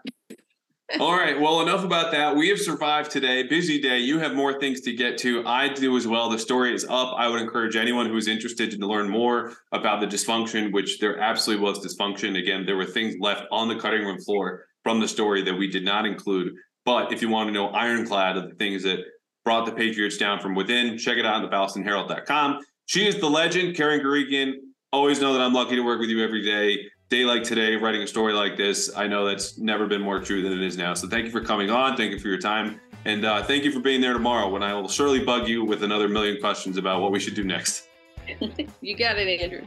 All 1.01 1.11
right. 1.13 1.39
Well, 1.39 1.59
enough 1.59 1.83
about 1.83 2.11
that. 2.13 2.33
We 2.35 2.47
have 2.47 2.59
survived 2.59 3.11
today. 3.11 3.43
Busy 3.43 3.79
day. 3.79 3.99
You 3.99 4.19
have 4.19 4.33
more 4.33 4.57
things 4.57 4.79
to 4.81 4.93
get 4.93 5.17
to. 5.19 5.45
I 5.45 5.67
do 5.67 5.97
as 5.97 6.07
well. 6.07 6.29
The 6.29 6.39
story 6.39 6.73
is 6.73 6.85
up. 6.85 7.13
I 7.17 7.27
would 7.27 7.41
encourage 7.41 7.75
anyone 7.75 8.05
who 8.05 8.15
is 8.15 8.29
interested 8.29 8.71
to 8.71 8.87
learn 8.87 9.09
more 9.09 9.51
about 9.73 9.99
the 9.99 10.07
dysfunction, 10.07 10.71
which 10.71 10.99
there 10.99 11.19
absolutely 11.19 11.65
was 11.65 11.79
dysfunction. 11.79 12.39
Again, 12.39 12.65
there 12.65 12.77
were 12.77 12.85
things 12.85 13.15
left 13.19 13.43
on 13.51 13.67
the 13.67 13.75
cutting 13.75 14.05
room 14.05 14.17
floor 14.21 14.63
from 14.83 15.01
the 15.01 15.09
story 15.09 15.41
that 15.41 15.55
we 15.55 15.69
did 15.69 15.83
not 15.83 16.05
include. 16.05 16.53
But 16.85 17.11
if 17.11 17.21
you 17.21 17.27
want 17.27 17.49
to 17.49 17.53
know 17.53 17.67
ironclad 17.67 18.37
of 18.37 18.49
the 18.49 18.55
things 18.55 18.83
that 18.83 18.99
brought 19.43 19.65
the 19.65 19.73
Patriots 19.73 20.17
down 20.17 20.39
from 20.39 20.55
within, 20.55 20.97
check 20.97 21.17
it 21.17 21.25
out 21.25 21.43
at 21.43 21.51
thebostonherald.com. 21.51 22.61
She 22.85 23.05
is 23.05 23.19
the 23.19 23.29
legend, 23.29 23.75
Karen 23.75 23.99
Guregian. 23.99 24.53
Always 24.93 25.19
know 25.19 25.33
that 25.33 25.41
I'm 25.41 25.53
lucky 25.53 25.75
to 25.75 25.81
work 25.81 25.99
with 25.99 26.09
you 26.09 26.23
every 26.23 26.45
day 26.45 26.89
day 27.09 27.23
like 27.23 27.43
today, 27.43 27.75
writing 27.75 28.01
a 28.01 28.07
story 28.07 28.33
like 28.33 28.57
this, 28.57 28.91
I 28.95 29.07
know 29.07 29.25
that's 29.25 29.57
never 29.57 29.87
been 29.87 30.01
more 30.01 30.19
true 30.19 30.41
than 30.41 30.51
it 30.51 30.61
is 30.61 30.77
now. 30.77 30.93
So 30.93 31.07
thank 31.07 31.25
you 31.25 31.31
for 31.31 31.41
coming 31.41 31.69
on. 31.69 31.95
Thank 31.95 32.11
you 32.11 32.19
for 32.19 32.27
your 32.27 32.39
time. 32.39 32.79
And 33.05 33.23
uh, 33.23 33.43
thank 33.43 33.63
you 33.63 33.71
for 33.71 33.79
being 33.79 34.01
there 34.01 34.13
tomorrow 34.13 34.49
when 34.49 34.63
I 34.63 34.73
will 34.73 34.89
surely 34.89 35.23
bug 35.23 35.47
you 35.47 35.63
with 35.63 35.83
another 35.83 36.09
million 36.09 36.41
questions 36.41 36.77
about 36.77 37.01
what 37.01 37.11
we 37.11 37.19
should 37.19 37.35
do 37.35 37.43
next. 37.43 37.87
you 38.81 38.97
got 38.97 39.17
it, 39.17 39.41
Andrew. 39.41 39.61